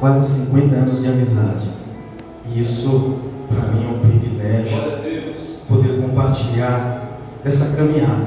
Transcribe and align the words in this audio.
quase 0.00 0.46
50 0.46 0.74
anos 0.74 1.00
de 1.00 1.08
amizade. 1.08 1.68
E 2.50 2.60
isso, 2.60 3.18
para 3.48 3.72
mim, 3.72 3.84
é 3.84 3.88
um 3.88 3.98
privilégio 3.98 4.78
poder 5.68 6.00
compartilhar 6.00 7.18
essa 7.44 7.76
caminhada. 7.76 8.26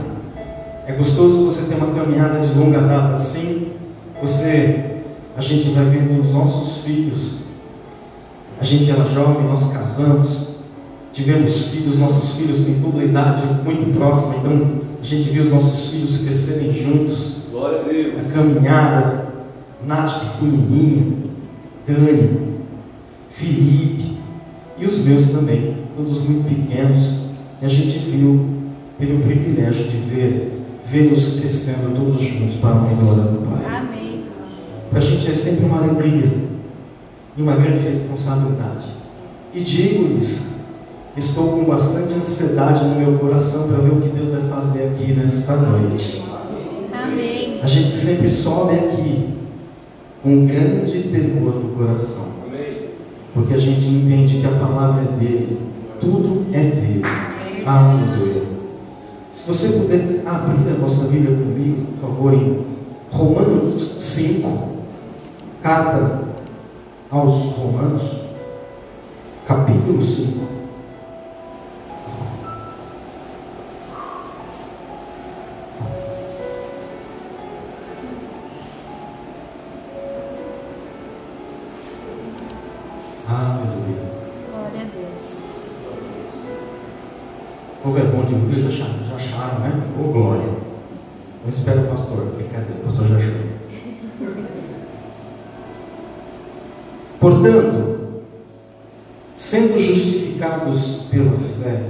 É 0.87 0.93
gostoso 0.93 1.45
você 1.45 1.67
ter 1.67 1.75
uma 1.75 1.93
caminhada 1.93 2.39
de 2.39 2.57
longa 2.57 2.79
data 2.79 3.13
assim. 3.15 3.73
Você, 4.21 5.01
a 5.35 5.41
gente 5.41 5.69
vai 5.71 5.85
vendo 5.85 6.21
os 6.21 6.31
nossos 6.31 6.83
filhos. 6.83 7.39
A 8.59 8.63
gente 8.63 8.89
era 8.89 9.03
jovem, 9.05 9.43
nós 9.43 9.71
casamos, 9.71 10.47
tivemos 11.13 11.65
filhos, 11.67 11.99
nossos 11.99 12.37
filhos 12.37 12.63
têm 12.63 12.81
toda 12.81 13.01
a 13.01 13.05
idade 13.05 13.43
muito 13.63 13.95
próxima, 13.95 14.37
então 14.37 14.81
a 14.99 15.05
gente 15.05 15.29
viu 15.29 15.43
os 15.43 15.49
nossos 15.51 15.91
filhos 15.91 16.17
crescerem 16.17 16.73
juntos. 16.73 17.33
Glória 17.51 17.81
a 17.81 17.83
Deus. 17.83 18.31
A 18.31 18.33
caminhada, 18.33 19.27
Nath 19.85 20.33
pequenininha, 20.33 21.26
Tânia, 21.87 22.29
Felipe 23.29 24.17
e 24.77 24.85
os 24.85 24.97
meus 24.97 25.29
também, 25.29 25.77
todos 25.95 26.19
muito 26.19 26.43
pequenos. 26.43 27.27
E 27.61 27.65
a 27.65 27.69
gente 27.69 27.97
viu, 27.99 28.45
teve 28.99 29.13
o 29.13 29.19
privilégio 29.19 29.85
de 29.85 29.97
ver, 29.97 30.61
vê-los 30.85 31.39
crescendo 31.39 31.95
todos 31.95 32.21
juntos 32.21 32.55
para 32.57 32.71
a 32.71 32.93
glória 32.93 33.23
do 33.23 33.49
Pai. 33.49 33.77
Amém. 33.77 34.23
Para 34.89 34.99
a 34.99 35.01
gente 35.01 35.31
é 35.31 35.33
sempre 35.33 35.65
uma 35.65 35.77
alegria 35.77 36.29
e 37.37 37.41
uma 37.41 37.55
grande 37.55 37.79
responsabilidade. 37.79 38.87
E 39.53 39.61
digo-lhes, 39.61 40.57
estou 41.15 41.51
com 41.51 41.63
bastante 41.63 42.13
ansiedade 42.13 42.83
no 42.83 42.95
meu 42.95 43.17
coração 43.17 43.69
para 43.69 43.77
ver 43.77 43.93
o 43.93 44.01
que 44.01 44.09
Deus 44.09 44.29
vai 44.29 44.49
fazer 44.49 44.89
aqui 44.89 45.13
nesta 45.13 45.55
noite. 45.55 46.21
Amém. 46.93 47.59
A 47.63 47.67
gente 47.67 47.95
sempre 47.95 48.29
sobe 48.29 48.75
aqui 48.75 49.26
com 50.23 50.45
grande 50.45 51.03
temor 51.03 51.55
no 51.55 51.75
coração, 51.75 52.25
Amém. 52.45 52.71
porque 53.33 53.53
a 53.53 53.57
gente 53.57 53.87
entende 53.87 54.39
que 54.39 54.47
a 54.47 54.51
palavra 54.59 55.03
é 55.03 55.19
dele, 55.19 55.59
tudo 55.99 56.45
é 56.53 56.63
dele. 56.63 57.03
Aleluia. 57.65 58.43
Se 59.29 59.47
você 59.47 59.79
puder 59.79 60.21
abrir 60.25 60.71
a 60.71 60.75
vossa 60.79 61.07
Bíblia 61.07 61.37
comigo, 61.37 61.85
por 61.93 62.09
favor, 62.09 62.33
em 62.33 62.65
Romanos 63.11 63.95
5, 63.99 64.69
carta 65.61 66.21
aos 67.11 67.33
Romanos, 67.55 68.17
capítulo 69.45 70.01
5. 70.01 70.56
Bom 88.17 88.25
de 88.25 88.33
Bíblia, 88.33 88.63
já 88.63 88.85
acharam, 88.85 89.05
já 89.07 89.15
acharam, 89.15 89.59
né? 89.59 89.83
Ô 89.99 90.11
glória. 90.11 90.43
Eu 91.43 91.49
espero 91.49 91.81
o 91.81 91.87
pastor. 91.87 92.25
Brincadeira, 92.35 92.79
o 92.81 92.85
pastor 92.85 93.07
já 93.07 93.17
achou. 93.17 93.47
Portanto, 97.19 97.97
sendo 99.31 99.79
justificados 99.79 101.07
pela 101.11 101.31
fé, 101.63 101.83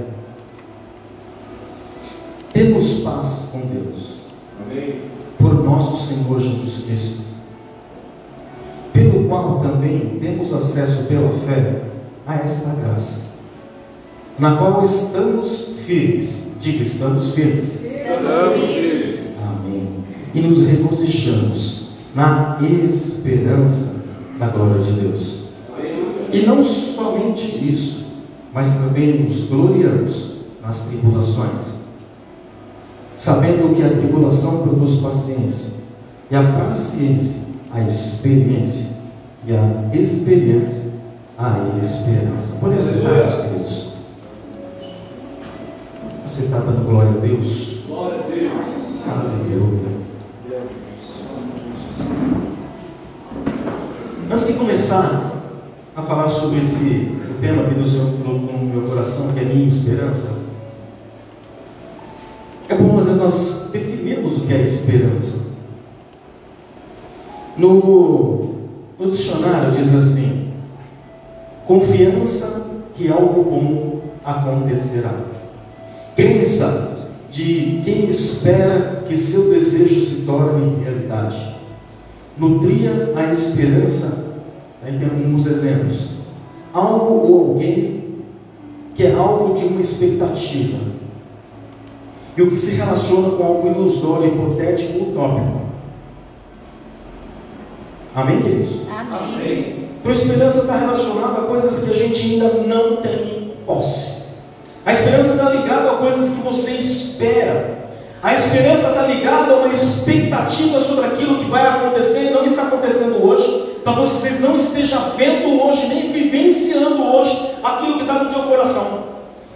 temos 2.52 3.00
paz 3.00 3.50
com 3.52 3.60
Deus, 3.60 4.18
Amém. 4.60 5.02
por 5.38 5.54
nosso 5.54 6.08
Senhor 6.08 6.40
Jesus 6.40 6.84
Cristo, 6.84 7.22
pelo 8.92 9.28
qual 9.28 9.60
também 9.60 10.18
temos 10.20 10.52
acesso 10.52 11.04
pela 11.04 11.30
fé 11.40 11.82
a 12.26 12.34
esta 12.36 12.70
graça, 12.70 13.37
na 14.38 14.56
qual 14.56 14.84
estamos 14.84 15.74
firmes. 15.84 16.56
Diga, 16.60 16.82
estamos 16.82 17.32
firmes. 17.32 17.84
Estamos 17.84 18.56
vivos. 18.56 19.20
Amém. 19.46 19.88
E 20.34 20.40
nos 20.40 20.64
regozijamos 20.64 21.88
na 22.14 22.58
esperança 22.60 23.96
da 24.38 24.48
glória 24.48 24.82
de 24.82 24.92
Deus. 24.92 25.38
E 26.32 26.44
não 26.46 26.62
somente 26.62 27.46
isso, 27.66 28.06
mas 28.52 28.72
também 28.74 29.22
nos 29.22 29.44
gloriamos 29.44 30.32
nas 30.62 30.86
tribulações, 30.86 31.78
sabendo 33.16 33.74
que 33.74 33.82
a 33.82 33.88
tribulação 33.88 34.62
produz 34.62 35.00
paciência, 35.00 35.72
e 36.30 36.36
a 36.36 36.42
paciência, 36.42 37.36
a 37.72 37.80
experiência, 37.80 38.88
e 39.46 39.52
a 39.52 39.96
experiência, 39.96 40.92
a 41.38 41.78
esperança. 41.80 42.56
Pode 42.60 42.82
sentar, 42.82 43.14
meus 43.14 43.34
queridos. 43.36 43.87
Você 46.28 46.44
está 46.44 46.58
dando 46.58 46.86
glória 46.86 47.12
a 47.12 47.14
Deus? 47.14 47.84
Glória 47.88 48.18
a 48.18 48.26
Deus. 48.28 48.52
Aleluia. 49.08 49.88
Antes 54.30 54.46
de 54.46 54.52
começar 54.52 55.40
a 55.96 56.02
falar 56.02 56.28
sobre 56.28 56.58
esse 56.58 57.16
tema 57.40 57.64
que 57.64 57.76
Deus 57.76 57.94
colocou 57.94 58.34
no 58.34 58.62
meu 58.62 58.90
coração, 58.90 59.32
que 59.32 59.40
é 59.40 59.44
minha 59.44 59.66
esperança, 59.66 60.36
é 62.68 62.74
bom 62.74 63.00
nós 63.16 63.70
definirmos 63.72 64.36
o 64.36 64.40
que 64.42 64.52
é 64.52 64.62
esperança. 64.62 65.46
No, 67.56 68.54
no 68.98 69.10
dicionário 69.10 69.72
diz 69.72 69.94
assim: 69.94 70.52
confiança 71.66 72.66
que 72.94 73.10
algo 73.10 73.44
bom 73.44 74.00
acontecerá. 74.22 75.37
Crença 76.18 77.06
de 77.30 77.80
quem 77.84 78.06
espera 78.06 79.04
que 79.06 79.16
seu 79.16 79.50
desejo 79.50 80.00
se 80.00 80.22
torne 80.22 80.82
realidade. 80.82 81.54
Nutria 82.36 83.12
a 83.14 83.30
esperança, 83.30 84.34
aí 84.82 84.98
tem 84.98 85.08
alguns 85.08 85.46
exemplos. 85.46 86.08
Algo 86.74 87.24
ou 87.24 87.50
alguém 87.50 88.16
que 88.96 89.06
é 89.06 89.14
alvo 89.14 89.54
de 89.54 89.66
uma 89.66 89.80
expectativa. 89.80 90.78
E 92.36 92.42
o 92.42 92.50
que 92.50 92.58
se 92.58 92.74
relaciona 92.74 93.36
com 93.36 93.44
algo 93.44 93.68
ilusório, 93.68 94.26
hipotético, 94.26 95.10
utópico. 95.10 95.60
Amém, 98.12 98.42
queridos? 98.42 98.70
Amém. 98.90 99.34
Amém. 99.34 99.88
Então 100.00 100.10
a 100.10 100.14
esperança 100.14 100.62
está 100.62 100.78
relacionada 100.78 101.42
a 101.42 101.44
coisas 101.44 101.78
que 101.84 101.90
a 101.92 101.94
gente 101.94 102.20
ainda 102.22 102.54
não 102.66 102.96
tem 102.96 103.52
posse. 103.64 104.17
A 104.88 104.92
esperança 104.94 105.32
está 105.32 105.50
ligada 105.50 105.90
a 105.90 105.94
coisas 105.96 106.30
que 106.30 106.40
você 106.40 106.70
espera. 106.70 107.76
A 108.22 108.32
esperança 108.32 108.88
está 108.88 109.02
ligada 109.02 109.52
a 109.52 109.56
uma 109.56 109.68
expectativa 109.70 110.80
sobre 110.80 111.04
aquilo 111.04 111.36
que 111.36 111.44
vai 111.44 111.66
acontecer 111.66 112.28
e 112.28 112.30
não 112.30 112.42
está 112.46 112.62
acontecendo 112.62 113.22
hoje. 113.22 113.80
Talvez 113.84 114.08
vocês 114.08 114.40
não 114.40 114.56
estejam 114.56 115.10
vendo 115.14 115.62
hoje, 115.62 115.88
nem 115.88 116.10
vivenciando 116.10 117.02
hoje 117.02 117.38
aquilo 117.62 117.96
que 117.96 118.00
está 118.00 118.14
no 118.14 118.32
teu 118.32 118.44
coração. 118.44 119.00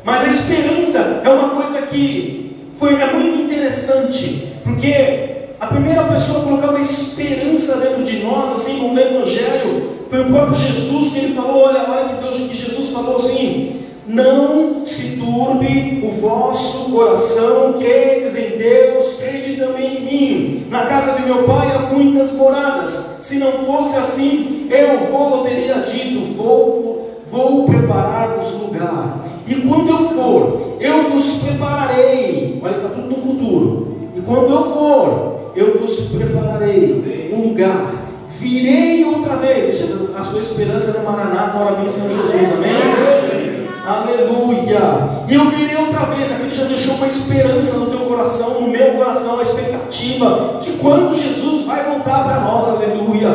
Mas 0.04 0.22
a 0.22 0.28
esperança 0.28 1.22
é 1.25 1.28
uma 1.31 1.49
coisa 1.49 1.81
que 1.81 2.69
foi, 2.76 3.00
é 3.00 3.14
muito 3.14 3.41
interessante, 3.41 4.53
porque 4.62 5.47
a 5.59 5.66
primeira 5.66 6.03
pessoa 6.09 6.41
a 6.41 6.43
colocar 6.43 6.69
uma 6.69 6.81
esperança 6.81 7.78
dentro 7.78 8.04
de 8.04 8.22
nós, 8.22 8.53
assim 8.53 8.81
como 8.81 8.93
no 8.93 9.00
Evangelho, 9.00 9.93
foi 10.10 10.20
o 10.20 10.26
próprio 10.26 10.56
Jesus 10.56 11.09
que 11.09 11.20
ele 11.20 11.34
falou, 11.34 11.69
olha, 11.69 11.87
olha 11.88 12.09
que 12.10 12.22
Deus 12.22 12.37
que 12.37 12.54
Jesus 12.54 12.91
falou 12.91 13.16
assim, 13.16 13.81
não 14.06 14.84
se 14.84 15.16
turbe 15.16 16.02
o 16.04 16.10
vosso 16.20 16.90
coração, 16.90 17.74
credes 17.74 18.36
em 18.36 18.58
Deus, 18.58 19.14
crede 19.14 19.56
também 19.56 19.98
em 19.98 20.04
mim. 20.04 20.66
Na 20.70 20.86
casa 20.86 21.12
de 21.12 21.22
meu 21.22 21.44
pai 21.44 21.70
há 21.72 21.94
muitas 21.94 22.32
moradas. 22.32 23.18
Se 23.22 23.38
não 23.38 23.52
fosse 23.64 23.96
assim, 23.96 24.68
eu 24.70 25.06
vou, 25.10 25.44
teria 25.44 25.75
dito, 25.75 26.34
vou, 26.37 27.22
vou 27.31 27.64
preparar-vos 27.64 28.52
lugar. 28.60 29.25
E 29.46 29.54
quando 29.54 29.88
eu 29.88 30.08
for, 30.10 30.76
eu 30.81 31.10
vos 31.10 31.38
prepararei. 31.38 32.60
Olha, 32.62 32.76
está 32.76 32.88
tudo 32.88 33.08
no 33.08 33.16
futuro. 33.16 33.96
E 34.16 34.20
quando 34.20 34.52
eu 34.52 34.64
for, 34.64 35.52
eu 35.54 35.78
vos 35.78 35.94
prepararei 36.08 37.32
um 37.32 37.49
lugar. 37.49 37.94
Virei 38.38 39.04
outra 39.04 39.37
vez. 39.37 39.82
A 40.16 40.25
sua 40.25 40.38
esperança 40.40 40.99
no 40.99 41.04
Maraná, 41.04 41.52
na 41.54 41.60
hora 41.60 41.76
vem 41.76 41.88
Senhor 41.88 42.10
Jesus. 42.10 42.52
Amém? 42.52 43.51
Aleluia! 43.92 45.24
E 45.28 45.34
eu 45.34 45.50
virei 45.50 45.76
outra 45.76 46.06
vez, 46.06 46.32
aquele 46.32 46.54
já 46.54 46.64
deixou 46.64 46.94
uma 46.94 47.06
esperança 47.06 47.76
no 47.76 47.86
teu 47.86 48.00
coração, 48.00 48.62
no 48.62 48.68
meu 48.68 48.92
coração, 48.92 49.38
a 49.38 49.42
expectativa 49.42 50.58
de 50.62 50.70
quando 50.72 51.14
Jesus 51.14 51.66
vai 51.66 51.84
voltar 51.84 52.24
para 52.24 52.40
nós, 52.40 52.68
aleluia! 52.68 53.28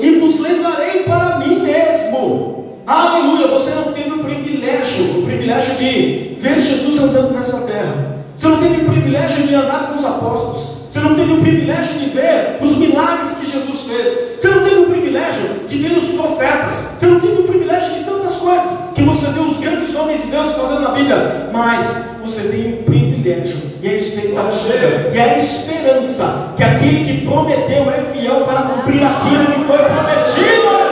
E 0.00 0.18
vos 0.18 0.38
levarei 0.38 1.04
para 1.04 1.38
mim 1.38 1.60
mesmo, 1.60 2.76
aleluia! 2.86 3.46
Você 3.48 3.70
não 3.70 3.92
teve 3.92 4.10
o 4.10 4.18
privilégio, 4.22 5.20
o 5.20 5.22
privilégio 5.24 5.76
de 5.76 6.36
ver 6.38 6.60
Jesus 6.60 6.98
andando 6.98 7.32
nessa 7.32 7.66
terra, 7.66 8.18
você 8.36 8.48
não 8.48 8.58
teve 8.58 8.82
o 8.82 8.84
privilégio 8.84 9.46
de 9.46 9.54
andar 9.54 9.88
com 9.88 9.94
os 9.94 10.04
apóstolos, 10.04 10.76
você 10.90 11.00
não 11.00 11.14
teve 11.14 11.32
o 11.32 11.40
privilégio 11.40 11.98
de 12.00 12.10
ver 12.10 12.58
os 12.60 12.76
milagres 12.76 13.32
que 13.32 13.50
Jesus 13.50 13.80
fez, 13.80 14.36
você 14.38 14.48
não 14.48 14.62
teve 14.62 14.80
o 14.80 14.86
privilégio 14.86 15.66
de 15.66 15.78
ver 15.78 15.96
os 15.96 16.04
profetas. 16.08 16.96
Você 16.98 17.06
não 17.06 17.20
teve 17.20 17.40
o 17.40 17.44
privilégio 17.44 17.94
de 17.94 18.04
tantas 18.04 18.36
coisas 18.36 18.75
que 18.96 19.02
você 19.02 19.26
vê 19.26 19.40
os 19.40 19.58
grandes 19.58 19.94
homens 19.94 20.22
de 20.22 20.30
Deus 20.30 20.52
fazendo 20.52 20.80
na 20.80 20.88
Bíblia. 20.88 21.50
Mas 21.52 22.16
você 22.22 22.48
tem 22.48 22.72
o 22.72 22.76
privilégio 22.84 23.72
e 23.82 23.88
a 23.88 23.92
expectativa 23.92 25.10
e 25.14 25.20
a 25.20 25.36
esperança 25.36 26.54
que 26.56 26.64
aquele 26.64 27.04
que 27.04 27.26
prometeu 27.26 27.90
é 27.90 28.00
fiel 28.12 28.40
para 28.46 28.62
cumprir 28.62 29.04
aquilo 29.04 29.46
que 29.46 29.64
foi 29.64 29.78
prometido. 29.78 30.86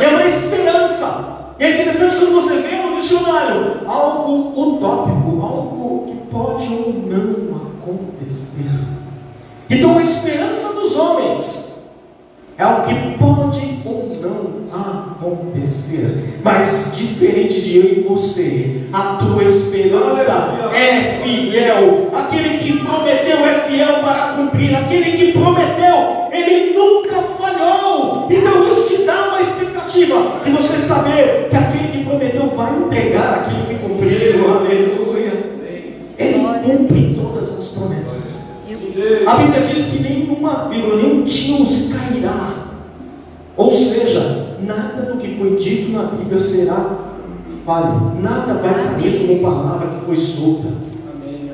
É 0.00 0.08
uma 0.08 0.24
esperança. 0.24 1.28
E 1.60 1.64
é 1.64 1.70
interessante 1.74 2.16
quando 2.16 2.32
você 2.32 2.56
vê 2.56 2.76
no 2.82 2.96
dicionário 2.96 3.82
algo 3.86 4.52
utópico, 4.60 5.40
algo 5.40 6.06
que 6.08 6.34
pode 6.34 6.66
ou 6.66 6.92
não 7.06 7.56
acontecer. 7.56 8.66
Então 9.70 9.96
a 9.96 10.02
esperança 10.02 10.72
dos 10.72 10.96
homens 10.96 11.92
é 12.58 12.64
algo 12.64 12.82
que 12.82 12.94
pode 13.16 13.80
ou 13.84 14.18
não 14.20 14.62
acontecer. 14.72 16.40
Mas 16.42 16.91
diferente 17.06 17.60
de 17.60 17.76
eu 17.76 17.84
e 17.84 18.00
você, 18.00 18.82
a 18.92 19.16
tua 19.16 19.44
esperança 19.44 20.70
é 20.74 21.22
fiel. 21.22 22.10
Aquele 22.14 22.58
que 22.58 22.78
prometeu 22.78 23.44
é 23.44 23.60
fiel 23.60 24.00
para 24.00 24.34
cumprir. 24.34 24.74
Aquele 24.74 25.12
que 25.12 25.32
prometeu, 25.32 26.28
ele 26.32 26.74
nunca 26.74 27.22
falhou. 27.22 28.26
Então 28.30 28.68
isso 28.68 28.88
te 28.88 29.02
dá 29.04 29.28
uma 29.28 29.40
expectativa 29.40 30.40
de 30.44 30.50
você 30.50 30.78
saber 30.78 31.48
que 31.50 31.56
aquele 31.56 31.88
que 31.88 32.04
prometeu 32.04 32.46
vai 32.48 32.72
entregar 32.76 33.34
aquilo 33.40 33.66
que 33.66 33.86
cumpriu. 33.86 34.54
Aleluia. 34.54 35.52
Ele 36.18 36.38
cumpre 36.64 37.16
todas 37.20 37.58
as 37.58 37.68
promessas. 37.68 38.52
A 39.26 39.34
Bíblia 39.36 39.60
diz 39.60 39.84
que 39.86 40.02
nenhuma 40.02 40.68
vírgula, 40.68 40.96
nenhum 40.96 41.24
tio 41.24 41.66
se 41.66 41.88
cairá. 41.88 42.68
Ou 43.56 43.70
seja, 43.70 44.31
nada 44.64 45.02
do 45.02 45.18
que 45.18 45.36
foi 45.36 45.56
dito 45.56 45.92
na 45.92 46.04
Bíblia 46.04 46.38
será 46.38 46.98
falho. 47.64 48.12
Nada 48.20 48.54
vai 48.54 48.74
cair 48.74 49.26
como 49.26 49.40
palavra 49.40 49.88
que 49.88 50.04
foi 50.04 50.16
solta. 50.16 50.68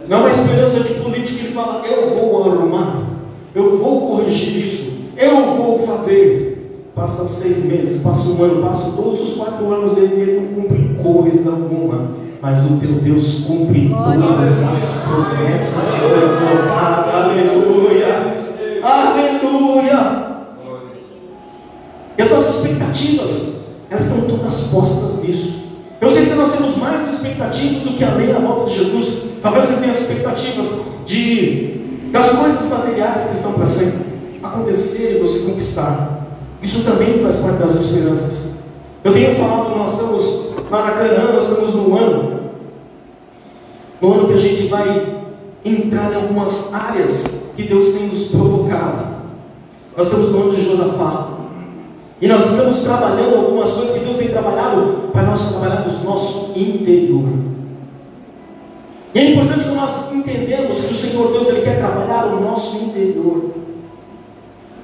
Não 0.09 0.17
é 0.17 0.21
uma 0.21 0.31
esperança 0.31 0.81
de 0.81 0.95
político 0.95 1.39
que 1.39 1.45
ele 1.47 1.55
fala, 1.55 1.83
eu 1.87 2.17
vou 2.17 2.43
arrumar, 2.43 3.03
eu 3.55 3.79
vou 3.79 4.09
corrigir 4.09 4.65
isso, 4.65 4.91
eu 5.17 5.55
vou 5.55 5.79
fazer. 5.81 6.47
Passa 6.95 7.27
seis 7.27 7.65
meses, 7.65 8.03
passa 8.03 8.29
um 8.29 8.43
ano, 8.43 8.63
passa 8.63 8.91
todos 8.97 9.21
os 9.21 9.35
quatro 9.35 9.73
anos 9.73 9.93
dele 9.93 10.21
ele 10.21 10.41
não 10.41 10.63
cumpre 10.63 10.97
coisa 11.01 11.51
alguma. 11.51 12.11
Mas 12.41 12.65
o 12.65 12.77
teu 12.79 12.95
Deus 12.95 13.45
cumpre 13.47 13.89
todas 13.89 14.63
as 14.63 15.05
promessas 15.05 15.89
que 15.91 16.01
foi 16.01 16.21
colocado. 16.21 17.11
Aleluia! 17.11 18.37
Aleluia! 18.83 20.29
E 22.17 22.23
as 22.23 22.31
nossas 22.31 22.63
expectativas, 22.89 23.65
elas 23.91 24.05
estão 24.05 24.23
todas 24.23 24.61
postas 24.65 25.23
nisso. 25.23 25.69
Eu 26.01 26.09
sei 26.09 26.27
que 26.27 26.35
nós 26.35 26.53
temos 26.53 26.77
mais 26.77 27.13
expectativas 27.13 27.83
do 27.83 27.95
que 27.95 28.05
a 28.05 28.15
lei 28.15 28.33
à 28.33 28.39
volta 28.39 28.71
de 28.71 28.79
Jesus. 28.79 29.23
Talvez 29.43 29.67
você 29.67 29.77
tenha 29.77 29.93
expectativas 29.93 30.75
de 31.05 31.79
das 32.13 32.31
coisas 32.31 32.65
materiais 32.71 33.25
que 33.25 33.35
estão 33.35 33.53
para 33.53 33.67
sempre 33.67 34.07
acontecer 34.43 35.17
e 35.17 35.19
você 35.21 35.41
conquistar. 35.41 36.27
Isso 36.63 36.83
também 36.83 37.19
faz 37.23 37.37
parte 37.37 37.59
das 37.59 37.75
esperanças. 37.75 38.59
Eu 39.05 39.13
tenho 39.13 39.35
falado, 39.35 39.77
nós 39.77 39.93
estamos 39.93 40.49
Maracanã, 40.71 41.33
nós 41.33 41.45
estamos 41.45 41.75
no 41.75 41.97
ano, 41.97 42.41
no 44.01 44.13
ano 44.13 44.27
que 44.27 44.35
a 44.35 44.39
gente 44.39 44.67
vai 44.67 45.25
entrar 45.65 46.13
em 46.13 46.17
algumas 46.17 46.73
áreas 46.75 47.53
que 47.57 47.63
Deus 47.63 47.89
tem 47.89 48.07
nos 48.09 48.25
provocado. 48.25 49.19
Nós 49.97 50.07
estamos 50.07 50.29
no 50.31 50.43
ano 50.43 50.51
de 50.53 50.65
Josafá. 50.65 51.28
E 52.21 52.27
nós 52.27 52.47
estamos 52.47 52.81
trabalhando 52.81 53.37
algumas 53.37 53.73
coisas 53.73 53.97
que 53.97 54.05
Deus 54.05 54.17
tem 54.17 54.29
trabalhado 54.29 55.11
para 55.13 55.23
nós 55.23 55.51
trabalharmos 55.51 56.03
nosso 56.03 56.53
interior. 56.59 57.29
E 59.15 59.19
é 59.19 59.31
importante 59.31 59.65
que 59.65 59.71
nós 59.71 60.13
entendamos 60.13 60.81
que 60.81 60.93
o 60.93 60.97
Senhor 60.97 61.33
Deus 61.33 61.49
ele 61.49 61.63
quer 61.63 61.79
trabalhar 61.79 62.27
o 62.27 62.41
nosso 62.41 62.85
interior. 62.85 63.51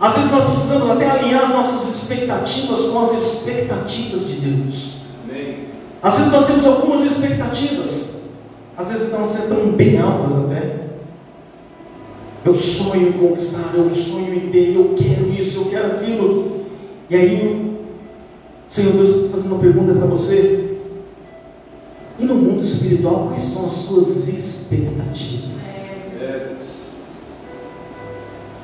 Às 0.00 0.14
vezes 0.14 0.30
nós 0.30 0.44
precisamos 0.44 0.90
até 0.90 1.10
alinhar 1.10 1.44
as 1.44 1.50
nossas 1.50 1.88
expectativas 1.88 2.84
com 2.86 3.00
as 3.00 3.12
expectativas 3.12 4.26
de 4.26 4.34
Deus. 4.34 4.94
Às 6.02 6.18
vezes 6.18 6.32
nós 6.32 6.46
temos 6.46 6.66
algumas 6.66 7.00
expectativas, 7.00 8.24
às 8.76 8.88
vezes 8.88 9.04
estão 9.04 9.26
sendo 9.26 9.74
bem 9.74 9.98
altas 9.98 10.36
até. 10.36 10.84
Eu 12.44 12.52
sonho 12.52 13.08
em 13.08 13.12
conquistar, 13.12 13.72
eu 13.74 13.92
sonho 13.94 14.34
em 14.34 14.50
ter, 14.50 14.74
eu 14.74 14.94
quero 14.94 15.32
isso, 15.32 15.60
eu 15.60 15.64
quero 15.70 15.86
aquilo. 15.92 16.63
E 17.10 17.16
aí, 17.16 17.76
Senhor 18.68 18.92
Deus 18.92 19.08
está 19.08 19.28
fazendo 19.30 19.52
uma 19.52 19.60
pergunta 19.60 19.92
para 19.92 20.06
você. 20.06 20.78
E 22.18 22.24
no 22.24 22.34
mundo 22.34 22.62
espiritual, 22.62 23.26
quais 23.28 23.42
são 23.42 23.66
as 23.66 23.72
suas 23.72 24.28
expectativas? 24.28 25.64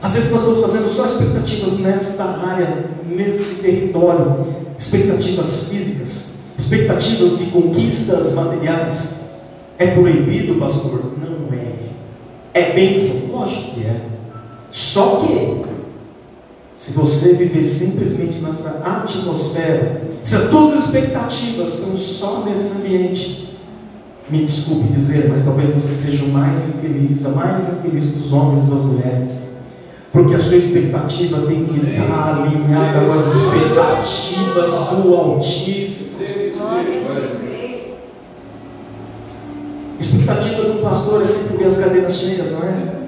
Às 0.02 0.14
vezes 0.14 0.30
nós 0.30 0.40
estamos 0.40 0.60
fazendo 0.60 0.88
só 0.88 1.04
expectativas 1.04 1.78
nesta 1.78 2.24
área, 2.24 2.86
nesse 3.06 3.56
território, 3.56 4.46
expectativas 4.78 5.64
físicas, 5.64 6.38
expectativas 6.58 7.38
de 7.38 7.46
conquistas 7.46 8.32
materiais. 8.32 9.20
É 9.78 9.86
proibido, 9.88 10.54
pastor? 10.56 11.12
Não 11.18 11.56
é. 11.56 11.74
É 12.54 12.72
bênção? 12.72 13.30
Lógico 13.30 13.74
que 13.74 13.84
é. 13.84 14.00
Só 14.70 15.16
que, 15.16 15.69
se 16.80 16.92
você 16.92 17.34
viver 17.34 17.62
simplesmente 17.62 18.38
nessa 18.38 18.80
atmosfera, 18.82 20.00
se 20.22 20.34
as 20.34 20.48
tuas 20.48 20.82
expectativas 20.82 21.74
estão 21.74 21.94
só 21.94 22.42
nesse 22.46 22.78
ambiente, 22.78 23.54
me 24.30 24.42
desculpe 24.42 24.88
dizer, 24.88 25.28
mas 25.28 25.42
talvez 25.42 25.68
você 25.68 25.92
seja 25.92 26.24
o 26.24 26.28
mais 26.28 26.66
infeliz, 26.66 27.26
a 27.26 27.28
mais 27.32 27.68
infeliz 27.68 28.06
dos 28.12 28.32
homens 28.32 28.60
e 28.60 28.70
das 28.70 28.80
mulheres. 28.80 29.40
Porque 30.10 30.34
a 30.34 30.38
sua 30.38 30.56
expectativa 30.56 31.42
tem 31.42 31.66
que 31.66 31.86
estar 31.86 32.44
alinhada 32.44 33.04
com 33.04 33.12
as 33.12 33.26
expectativas 33.26 34.70
do 35.02 35.14
Altíssimo. 35.14 36.18
Expectativa 40.00 40.62
um 40.62 40.80
pastor 40.80 41.20
é 41.20 41.26
sempre 41.26 41.58
ver 41.58 41.66
as 41.66 41.76
cadeiras 41.76 42.14
cheias, 42.14 42.50
não 42.50 42.62
é? 42.62 43.00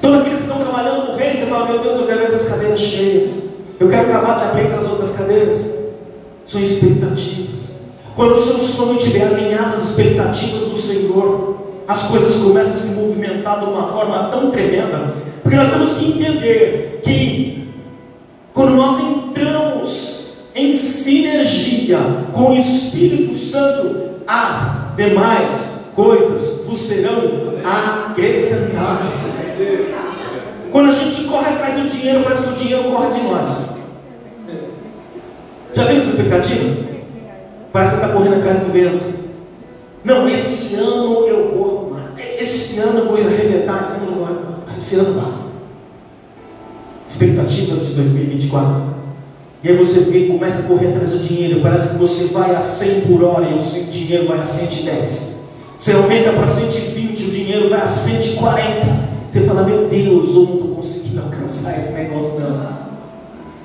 Todos 0.00 0.20
aqueles 0.20 0.38
que 0.38 0.44
estão 0.44 0.62
trabalhando 0.62 1.08
no 1.08 1.16
reino, 1.16 1.36
você 1.36 1.39
fala, 1.50 1.66
meu 1.68 1.80
Deus, 1.80 1.98
eu 1.98 2.06
quero 2.06 2.22
essas 2.22 2.48
cadeiras 2.48 2.80
cheias. 2.80 3.50
Eu 3.78 3.88
quero 3.88 4.08
acabar 4.08 4.38
de 4.38 4.44
abrir 4.44 4.72
as 4.72 4.84
outras 4.84 5.10
cadeiras. 5.10 5.78
São 6.46 6.62
expectativas. 6.62 7.80
Quando 8.14 8.32
o 8.32 8.36
seu 8.36 8.58
sonho 8.58 8.96
estiver 8.96 9.26
alinhado 9.26 9.74
às 9.74 9.90
expectativas 9.90 10.62
do 10.62 10.76
Senhor, 10.76 11.56
as 11.86 12.04
coisas 12.04 12.36
começam 12.36 12.74
a 12.74 12.76
se 12.76 12.88
movimentar 12.92 13.60
de 13.60 13.66
uma 13.66 13.88
forma 13.88 14.28
tão 14.30 14.50
tremenda. 14.50 15.12
Porque 15.42 15.56
nós 15.56 15.70
temos 15.70 15.92
que 15.92 16.06
entender 16.06 17.00
que 17.02 17.68
quando 18.54 18.74
nós 18.74 19.00
entramos 19.00 20.34
em 20.54 20.72
sinergia 20.72 21.98
com 22.32 22.52
o 22.52 22.56
Espírito 22.56 23.34
Santo, 23.34 24.10
as 24.26 24.96
demais 24.96 25.70
coisas 25.94 26.64
vos 26.66 26.78
serão 26.78 27.54
acrescentadas. 27.64 29.38
Quando 30.72 30.88
a 30.88 30.92
gente 30.92 31.24
corre 31.24 31.48
atrás 31.48 31.80
do 31.80 31.88
dinheiro, 31.88 32.22
parece 32.22 32.42
que 32.42 32.48
o 32.48 32.54
dinheiro 32.54 32.84
corre 32.84 33.14
de 33.14 33.22
nós. 33.22 33.70
Já 35.72 35.86
tem 35.86 35.96
essa 35.96 36.10
expectativa? 36.10 36.76
Parece 37.72 37.90
que 37.90 37.96
está 37.96 38.08
correndo 38.08 38.36
atrás 38.36 38.56
do 38.60 38.72
vento. 38.72 39.04
Não, 40.04 40.28
esse 40.28 40.74
ano 40.74 41.26
eu 41.26 41.54
vou 41.54 41.64
arrumar. 41.64 42.12
Esse 42.18 42.78
ano 42.80 42.98
eu 42.98 43.06
vou 43.06 43.16
arrebentar. 43.16 43.80
Esse 43.80 43.92
ano 43.98 44.06
eu 44.06 44.14
vou. 44.14 44.76
Esse 44.78 44.94
ano 44.96 45.20
vai. 45.20 45.32
Expectativas 47.06 47.86
de 47.86 47.94
2024. 47.94 48.90
E 49.62 49.68
aí 49.68 49.76
você 49.76 50.00
vê, 50.00 50.26
começa 50.26 50.60
a 50.60 50.62
correr 50.62 50.88
atrás 50.88 51.10
do 51.10 51.18
dinheiro. 51.18 51.60
Parece 51.60 51.90
que 51.90 51.96
você 51.96 52.26
vai 52.26 52.54
a 52.54 52.60
100 52.60 53.02
por 53.02 53.22
hora 53.22 53.46
e 53.50 53.54
o 53.54 53.60
seu 53.60 53.84
dinheiro 53.84 54.26
vai 54.26 54.38
a 54.38 54.44
110. 54.44 55.40
Você 55.76 55.92
aumenta 55.92 56.32
para 56.32 56.46
120, 56.46 56.99
alcançar 61.60 61.76
esse 61.76 61.92
negócio 61.92 62.40
não. 62.40 62.90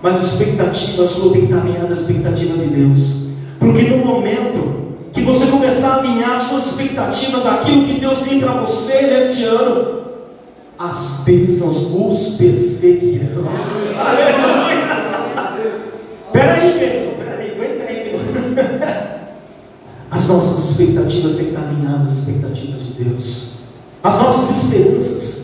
Mas 0.02 0.18
a 0.18 0.22
expectativa 0.22 1.06
sua 1.06 1.32
tem 1.32 1.48
que 1.48 1.54
estar 1.54 1.66
alinhada 1.66 1.94
às 1.94 2.02
expectativas 2.02 2.60
de 2.60 2.68
Deus. 2.68 3.28
Porque 3.60 3.84
no 3.84 4.06
momento 4.06 4.94
que 5.12 5.22
você 5.22 5.46
começar 5.48 5.96
a 5.96 6.00
alinhar 6.00 6.38
suas 6.40 6.68
expectativas 6.68 7.46
àquilo 7.46 7.86
que 7.86 8.00
Deus 8.00 8.20
tem 8.20 8.40
para 8.40 8.54
você 8.54 9.02
neste 9.02 9.44
ano, 9.46 10.04
as 10.78 11.24
bênçãos 11.25 11.92
os 11.94 12.36
perseguirão. 12.36 13.46
Aleluia! 13.98 14.86
Peraí, 16.34 16.78
bênção, 16.78 17.14
peraí, 17.14 17.52
aguenta 17.52 17.84
aí. 17.86 18.14
As 20.12 20.28
nossas 20.28 20.72
expectativas 20.72 21.36
têm 21.36 21.46
que 21.46 21.52
estar 21.52 21.68
alinhadas 21.68 22.10
às 22.10 22.18
expectativas 22.20 22.80
de 22.82 23.04
Deus. 23.04 23.52
As 24.04 24.16
nossas 24.16 24.64
esperanças 24.64 25.35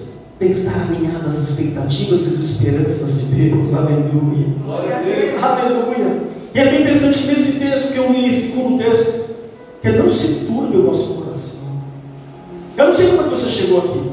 tem 0.41 0.49
que 0.49 0.55
estar 0.55 0.87
alinhado 0.89 1.27
às 1.27 1.37
expectativas 1.37 2.23
e 2.23 2.25
às 2.25 2.39
esperanças 2.39 3.19
de 3.19 3.25
Deus. 3.27 3.75
Aleluia. 3.75 4.47
Glória 4.65 4.97
a 4.97 4.99
Deus. 4.99 5.43
Aleluia. 5.43 6.23
E 6.55 6.59
é 6.59 6.65
bem 6.65 6.81
interessante 6.81 7.19
que 7.19 7.27
nesse 7.27 7.51
texto 7.59 7.91
que 7.91 7.99
eu 7.99 8.11
li, 8.11 8.33
segundo 8.33 8.83
texto, 8.83 9.35
que 9.79 9.87
é 9.87 9.91
não 9.91 10.09
se 10.09 10.45
turbe 10.47 10.77
o 10.77 10.87
vosso 10.87 11.13
coração. 11.13 11.59
Eu 12.75 12.85
não 12.85 12.91
sei 12.91 13.09
como 13.09 13.21
é 13.21 13.23
que 13.25 13.29
você 13.29 13.49
chegou 13.49 13.77
aqui. 13.77 14.11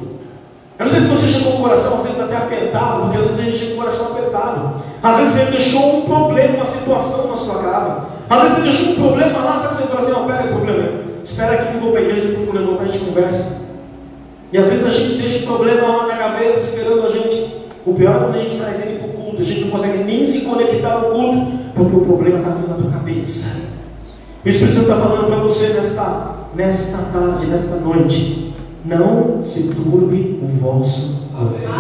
Eu 0.79 0.85
não 0.85 0.89
sei 0.89 1.01
se 1.01 1.07
você 1.07 1.27
chegou 1.27 1.53
com 1.53 1.59
o 1.61 1.63
coração 1.63 1.97
às 1.97 2.03
vezes 2.03 2.21
até 2.21 2.37
apertado, 2.37 3.01
porque 3.05 3.17
às 3.17 3.27
vezes 3.27 3.39
a 3.39 3.43
gente 3.45 3.57
chega 3.57 3.71
com 3.71 3.77
o 3.77 3.79
coração 3.79 4.07
apertado. 4.13 4.83
Às 5.03 5.17
vezes 5.17 5.33
você 5.33 5.45
deixou 5.47 5.97
um 5.97 6.03
problema, 6.03 6.57
uma 6.57 6.67
situação 6.67 7.29
na 7.29 7.37
sua 7.37 7.63
casa. 7.63 8.07
Às 8.29 8.43
vezes 8.43 8.57
você 8.57 8.63
deixou 8.65 8.89
um 8.91 8.95
problema 8.97 9.39
lá, 9.39 9.53
sabe 9.61 9.69
que 9.69 9.75
você 9.77 9.89
fala 9.89 10.01
assim, 10.01 10.13
não, 10.13 10.27
pera 10.27 10.43
aí, 10.43 10.49
problema. 10.49 10.89
Espera 11.25 11.55
aqui 11.55 11.69
que 11.69 11.75
eu 11.77 11.81
vou 11.81 11.93
para 11.93 12.01
a 12.01 12.05
igreja, 12.05 12.27
depois 12.27 12.51
quando 12.51 12.61
eu 12.61 12.67
voltar 12.67 12.85
a 12.85 12.87
gente 12.87 12.99
conversa. 13.03 13.68
E 14.53 14.59
às 14.59 14.69
vezes 14.69 14.87
a 14.87 14.91
gente 14.91 15.15
deixa 15.15 15.45
o 15.45 15.47
problema 15.47 15.87
lá 15.89 16.07
na 16.07 16.17
gaveta 16.17 16.59
esperando 16.59 17.07
a 17.07 17.11
gente. 17.11 17.59
O 17.85 17.95
pior 17.95 18.17
é 18.17 18.19
quando 18.19 18.37
a 18.37 18.39
gente 18.39 18.57
traz 18.57 18.81
ele 18.81 18.99
para 18.99 19.09
o 19.09 19.13
culto, 19.13 19.43
a 19.43 19.45
gente 19.45 19.63
não 19.63 19.71
consegue 19.71 20.05
nem 20.05 20.25
se 20.25 20.41
conectar 20.43 20.99
no 20.99 21.11
culto, 21.11 21.53
porque 21.75 21.97
o 21.97 22.01
problema 22.01 22.39
está 22.39 22.51
vindo 22.51 22.69
na 22.69 22.75
tua 22.75 22.91
cabeça. 22.91 23.69
E 24.45 24.49
o 24.49 24.51
Espírito 24.51 24.75
Santo 24.75 24.91
está 24.91 25.01
falando 25.01 25.27
para 25.27 25.37
você 25.37 25.69
nesta, 25.69 26.37
nesta 26.55 26.99
tarde, 27.13 27.47
nesta 27.47 27.77
noite. 27.77 28.55
Não 28.85 29.43
se 29.45 29.65
turbe 29.65 30.39
o 30.43 30.47
vosso 30.47 31.29
coração. 31.37 31.75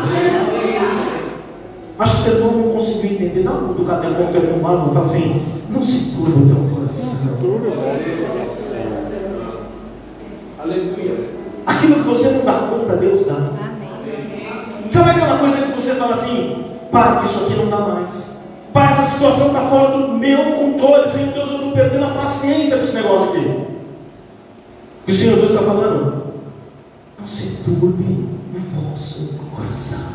Acho 1.98 2.12
que 2.12 2.30
você 2.30 2.38
não 2.38 2.70
conseguiu 2.70 3.12
entender. 3.12 3.42
Dá 3.42 3.52
um 3.52 3.68
cutucado 3.68 4.08
no 4.10 4.32
teu 4.32 4.42
irmão, 4.42 4.88
fala 4.88 5.00
assim: 5.00 5.42
não 5.70 5.82
se 5.82 6.16
turbe 6.16 6.42
o 6.42 6.46
teu 6.46 6.56
coração. 6.74 7.28
Aleluia. 10.58 11.47
Aquilo 11.68 11.96
que 11.96 12.08
você 12.08 12.30
não 12.30 12.44
dá 12.46 12.54
conta, 12.70 12.96
Deus 12.96 13.26
dá. 13.26 13.34
Amém. 13.34 14.64
Sabe 14.88 15.10
aquela 15.10 15.38
coisa 15.38 15.58
que 15.58 15.72
você 15.72 15.94
fala 15.96 16.14
assim, 16.14 16.64
pai, 16.90 17.22
isso 17.24 17.44
aqui 17.44 17.54
não 17.56 17.68
dá 17.68 17.80
mais. 17.80 18.38
Pai, 18.72 18.88
essa 18.88 19.02
situação 19.02 19.48
está 19.48 19.60
fora 19.60 19.98
do 19.98 20.08
meu 20.14 20.52
controle. 20.52 21.06
Senhor 21.06 21.32
Deus, 21.34 21.48
eu 21.48 21.56
estou 21.56 21.72
perdendo 21.72 22.06
a 22.06 22.14
paciência 22.14 22.78
com 22.78 22.84
esse 22.84 22.94
negócio 22.94 23.28
aqui. 23.28 23.66
E 25.06 25.10
o 25.10 25.14
Senhor 25.14 25.36
Deus 25.36 25.50
está 25.50 25.62
falando, 25.62 26.24
não 27.18 27.26
se 27.26 27.62
turbe 27.64 28.28
o 28.54 28.90
vosso 28.90 29.34
coração. 29.54 30.06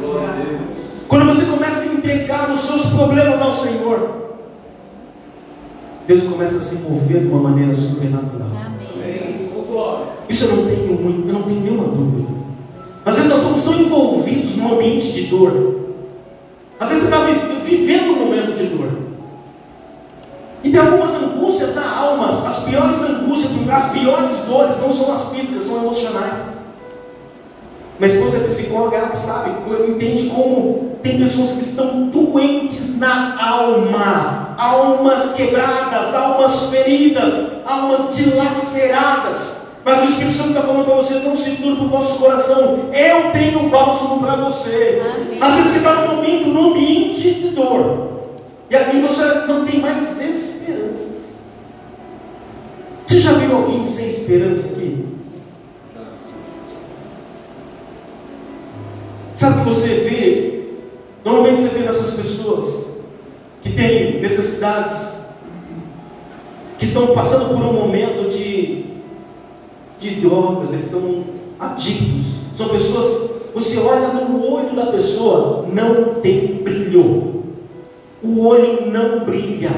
Glória 0.00 0.28
a 0.28 0.32
Deus. 0.32 0.60
Quando 1.08 1.26
você 1.26 1.44
começa 1.44 1.82
a 1.82 1.86
entregar 1.94 2.50
os 2.50 2.60
seus 2.60 2.86
problemas 2.86 3.42
ao 3.42 3.50
Senhor, 3.50 4.36
Deus 6.06 6.22
começa 6.22 6.56
a 6.56 6.60
se 6.60 6.88
mover 6.88 7.22
de 7.22 7.28
uma 7.28 7.50
maneira 7.50 7.74
sobrenatural. 7.74 8.41
Isso 10.32 10.46
eu 10.46 10.56
não 10.56 10.64
tenho 10.64 10.94
muito, 10.94 11.28
eu 11.28 11.34
não 11.34 11.42
tenho 11.42 11.60
nenhuma 11.60 11.84
dúvida. 11.84 12.26
Às 13.04 13.16
vezes 13.16 13.28
nós 13.28 13.40
estamos 13.40 13.62
tão 13.64 13.74
envolvidos 13.74 14.56
num 14.56 14.72
ambiente 14.72 15.12
de 15.12 15.26
dor. 15.26 15.76
Às 16.80 16.88
vezes 16.88 17.04
você 17.04 17.10
está 17.10 17.26
vi- 17.26 17.60
vivendo 17.60 18.12
um 18.12 18.24
momento 18.24 18.54
de 18.56 18.64
dor. 18.68 18.88
E 20.64 20.70
tem 20.70 20.80
algumas 20.80 21.12
angústias 21.12 21.74
na 21.74 21.86
alma, 21.98 22.30
as 22.30 22.60
piores 22.60 23.02
angústias, 23.02 23.52
as 23.70 23.90
piores 23.90 24.38
dores 24.48 24.80
não 24.80 24.90
são 24.90 25.12
as 25.12 25.34
físicas, 25.34 25.64
são 25.64 25.82
emocionais. 25.82 26.38
Minha 28.00 28.14
esposa 28.14 28.38
é 28.38 28.40
psicóloga, 28.40 28.96
ela 28.96 29.08
que 29.08 29.18
sabe, 29.18 29.50
entende 29.86 30.30
como 30.30 30.96
tem 31.02 31.18
pessoas 31.18 31.52
que 31.52 31.60
estão 31.60 32.06
doentes 32.08 32.98
na 32.98 33.38
alma, 33.38 34.54
almas 34.56 35.34
quebradas, 35.34 36.14
almas 36.14 36.70
feridas, 36.70 37.34
almas 37.66 38.16
dilaceradas. 38.16 39.61
Mas 39.84 40.00
o 40.00 40.04
Espírito 40.04 40.32
Santo 40.32 40.48
está 40.50 40.62
falando 40.62 40.84
para 40.84 40.94
você: 40.94 41.14
não 41.20 41.34
se 41.34 41.52
turbe 41.56 41.84
o 41.84 41.88
vosso 41.88 42.18
coração, 42.18 42.90
eu 42.92 43.32
tenho 43.32 43.68
bálsamo 43.68 44.20
para 44.20 44.36
você. 44.36 45.02
Amém. 45.14 45.38
Às 45.40 45.54
vezes 45.54 45.72
você 45.72 45.78
está 45.78 45.94
num 45.94 46.16
momento, 46.16 46.48
num 46.48 46.70
ambiente 46.70 47.34
de 47.34 47.48
dor, 47.48 48.22
e 48.70 48.76
aí 48.76 49.00
você 49.00 49.24
não 49.46 49.64
tem 49.64 49.80
mais 49.80 50.20
esperanças. 50.20 51.12
Você 53.04 53.20
já 53.20 53.32
viu 53.32 53.56
alguém 53.56 53.84
sem 53.84 54.08
esperança 54.08 54.66
aqui? 54.66 55.04
Sabe 59.34 59.56
o 59.56 59.58
que 59.58 59.64
você 59.64 59.88
vê? 59.94 60.52
Normalmente 61.24 61.58
você 61.58 61.68
vê 61.68 61.80
nessas 61.80 62.12
pessoas 62.12 63.02
que 63.62 63.72
têm 63.72 64.20
necessidades, 64.20 65.26
que 66.78 66.84
estão 66.84 67.08
passando 67.08 67.48
por 67.48 67.64
um 67.64 67.72
momento 67.72 68.28
de, 68.28 68.84
de 70.02 70.20
drogas, 70.20 70.72
eles 70.72 70.86
estão 70.86 71.24
adictos. 71.58 72.26
São 72.56 72.68
pessoas, 72.68 73.30
você 73.54 73.78
olha 73.78 74.08
no 74.08 74.52
olho 74.52 74.74
da 74.74 74.86
pessoa, 74.86 75.66
não 75.72 76.14
tem 76.20 76.62
brilho. 76.62 77.44
O 78.22 78.46
olho 78.46 78.90
não 78.90 79.24
brilha. 79.24 79.70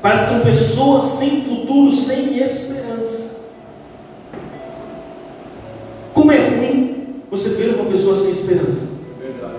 Parece 0.00 0.26
que 0.26 0.34
são 0.34 0.40
pessoas 0.40 1.04
sem 1.04 1.42
futuro, 1.42 1.90
sem 1.90 2.38
esperança. 2.40 3.40
Como 6.14 6.32
é 6.32 6.48
ruim 6.48 7.22
você 7.30 7.50
ver 7.50 7.74
uma 7.74 7.84
pessoa 7.90 8.14
sem 8.14 8.30
esperança. 8.30 8.88
Verdade. 9.20 9.54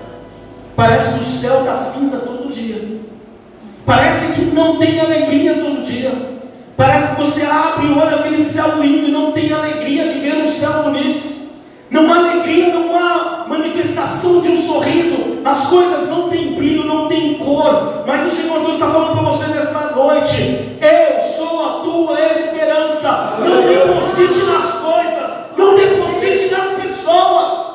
Parece 0.76 1.14
que 1.14 1.20
o 1.20 1.24
céu 1.24 1.60
está 1.60 1.76
cinza 1.76 2.18
todo 2.20 2.50
dia. 2.50 2.98
Parece 3.86 4.34
que 4.34 4.42
não 4.46 4.78
tem 4.78 5.00
alegria 5.00 5.56
todo 5.56 5.86
dia. 5.86 6.38
Parece 6.76 7.16
que 7.16 7.24
você 7.24 7.42
abre 7.42 7.88
e 7.88 7.92
olha 7.92 8.18
aquele 8.18 8.40
céu 8.40 8.80
lindo 8.80 9.08
e 9.08 9.12
não 9.12 9.32
tem 9.32 9.52
alegria 9.52 10.08
de 10.08 10.20
ver 10.20 10.36
um 10.36 10.46
céu 10.46 10.84
bonito. 10.84 11.28
Não 11.90 12.14
há 12.14 12.18
alegria, 12.18 12.72
não 12.74 12.96
há 12.96 13.46
manifestação 13.48 14.42
de 14.42 14.50
um 14.50 14.58
sorriso. 14.58 15.37
As 15.48 15.68
coisas 15.68 16.10
não 16.10 16.27
têm 16.27 16.56
brilho, 16.56 16.84
não 16.84 17.08
têm 17.08 17.36
cor. 17.36 18.04
Mas 18.06 18.25
o 18.25 18.36
Senhor 18.36 18.60
Deus 18.60 18.74
está 18.74 18.88
falando 18.88 19.13
para 19.13 19.32
você 19.32 19.48
nesta 19.48 19.96
noite: 19.96 20.77
Eu 20.82 21.20
sou 21.22 21.66
a 21.66 21.70
tua 21.84 22.20
esperança. 22.20 23.38
Não 23.39 23.62
deposite 23.66 24.44
nas 24.44 24.74
coisas, 24.74 25.38
não 25.58 25.74
deposite 25.74 26.51
nas 26.51 26.82
pessoas. 26.82 27.68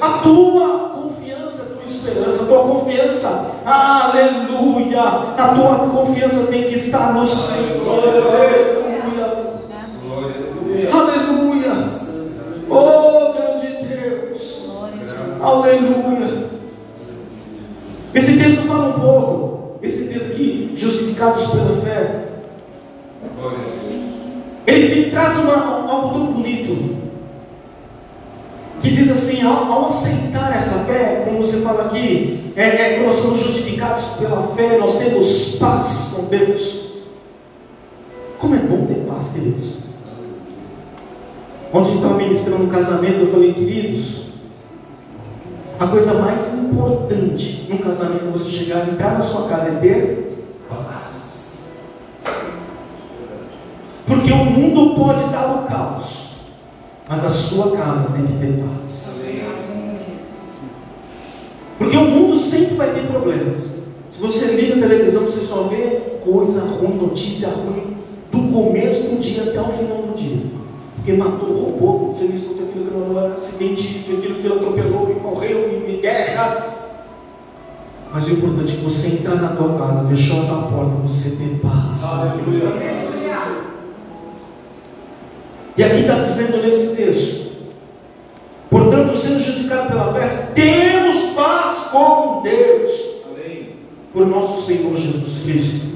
A 0.00 0.08
tua 0.22 0.90
confiança, 0.94 1.62
a 1.62 1.74
tua 1.74 1.84
esperança, 1.84 2.44
a 2.44 2.46
tua 2.46 2.58
confiança, 2.60 3.50
aleluia, 3.66 5.02
a 5.36 5.48
tua 5.48 5.74
confiança 5.88 6.46
tem 6.46 6.64
que 6.64 6.74
estar 6.74 7.12
no 7.12 7.26
Senhor, 7.26 7.98
aleluia. 7.98 8.80
Aleluia. 10.92 11.90
oh 12.70 13.32
grande 13.32 13.66
Deus. 13.84 14.70
aleluia. 15.42 16.50
Esse 18.12 18.38
texto 18.38 18.62
fala 18.62 18.88
um 18.88 19.00
pouco, 19.00 19.78
esse 19.82 20.08
texto 20.08 20.32
aqui, 20.32 20.72
justificados 21.20 21.46
pela 21.46 21.76
fé, 21.82 22.28
ele 24.66 25.10
traz 25.10 25.36
uma, 25.36 25.90
algo 25.90 26.14
tão 26.14 26.32
bonito, 26.32 26.96
que 28.80 28.88
diz 28.88 29.10
assim, 29.10 29.42
ao, 29.42 29.70
ao 29.70 29.86
aceitar 29.88 30.56
essa 30.56 30.84
fé, 30.84 31.22
como 31.26 31.44
você 31.44 31.60
fala 31.60 31.86
aqui, 31.86 32.52
é, 32.56 32.62
é 32.62 32.94
que 32.94 33.04
nós 33.04 33.16
somos 33.16 33.38
justificados 33.38 34.04
pela 34.18 34.42
fé, 34.54 34.78
nós 34.78 34.96
temos 34.96 35.56
paz 35.56 36.14
com 36.16 36.24
Deus. 36.24 36.90
Como 38.38 38.54
é 38.54 38.58
bom 38.58 38.86
ter 38.86 39.04
paz, 39.06 39.28
queridos. 39.34 39.80
Ontem 41.72 41.80
a 41.80 41.92
gente 41.92 41.96
estava 41.96 42.14
ministrando 42.14 42.64
um 42.64 42.68
casamento, 42.70 43.20
eu 43.20 43.30
falei, 43.30 43.52
queridos, 43.52 44.30
a 45.78 45.86
coisa 45.86 46.14
mais 46.14 46.54
importante 46.54 47.66
num 47.68 47.78
casamento 47.78 48.26
é 48.26 48.30
você 48.30 48.50
chegar, 48.50 48.88
entrar 48.88 49.12
na 49.12 49.22
sua 49.22 49.46
casa 49.46 49.70
e 49.70 49.76
ter 49.76 50.29
paz. 50.70 51.54
Porque 54.06 54.32
o 54.32 54.44
mundo 54.44 54.94
pode 54.96 55.24
dar 55.30 55.62
o 55.62 55.66
caos, 55.66 56.30
mas 57.08 57.24
a 57.24 57.30
sua 57.30 57.76
casa 57.76 58.12
tem 58.12 58.26
que 58.26 58.32
ter 58.34 58.62
paz. 58.62 59.20
Porque 61.78 61.96
o 61.96 62.04
mundo 62.04 62.36
sempre 62.36 62.74
vai 62.74 62.92
ter 62.92 63.06
problemas. 63.06 63.80
Se 64.10 64.20
você 64.20 64.54
liga 64.54 64.74
a 64.74 64.88
televisão, 64.88 65.22
você 65.22 65.40
só 65.40 65.62
vê 65.62 65.98
coisa 66.22 66.60
ruim, 66.60 66.96
notícia 66.96 67.48
ruim, 67.48 67.96
do 68.30 68.52
começo 68.52 69.02
do 69.04 69.18
dia 69.18 69.44
até 69.44 69.60
o 69.60 69.68
final 69.68 70.02
do 70.02 70.14
dia. 70.14 70.42
Porque 70.96 71.14
matou, 71.14 71.48
roubou, 71.48 72.08
não 72.08 72.14
sei 72.14 72.28
isso, 72.28 72.54
não 72.54 72.68
aquilo, 72.68 72.86
aquilo, 72.86 73.18
aquilo, 73.18 73.38
acidente, 73.38 73.98
isso, 73.98 74.12
aquilo, 74.18 74.38
aquilo, 74.38 74.54
atropelou, 74.56 75.10
e 75.10 75.20
morreu, 75.20 75.88
e 75.88 75.96
guerra. 76.02 76.79
Mas 78.12 78.26
o 78.26 78.30
importante 78.32 78.72
é 78.72 78.76
que 78.76 78.84
você 78.84 79.08
entrar 79.08 79.36
na 79.36 79.48
tua 79.50 79.78
casa, 79.78 80.08
fechou 80.08 80.42
a 80.42 80.46
tua 80.46 80.62
porta, 80.62 80.96
você 81.02 81.30
ter 81.30 81.60
paz. 81.62 82.04
Aleluia. 82.04 83.10
E 85.76 85.82
aqui 85.82 86.00
está 86.00 86.18
dizendo 86.18 86.62
nesse 86.62 86.96
texto: 86.96 87.52
portanto, 88.68 89.16
sendo 89.16 89.38
justificado 89.40 89.88
pela 89.88 90.12
fé, 90.12 90.26
temos 90.54 91.32
paz 91.34 91.88
com 91.92 92.42
Deus, 92.42 92.90
Amém. 93.30 93.76
por 94.12 94.26
nosso 94.26 94.66
Senhor 94.66 94.96
Jesus 94.96 95.42
Cristo. 95.44 95.90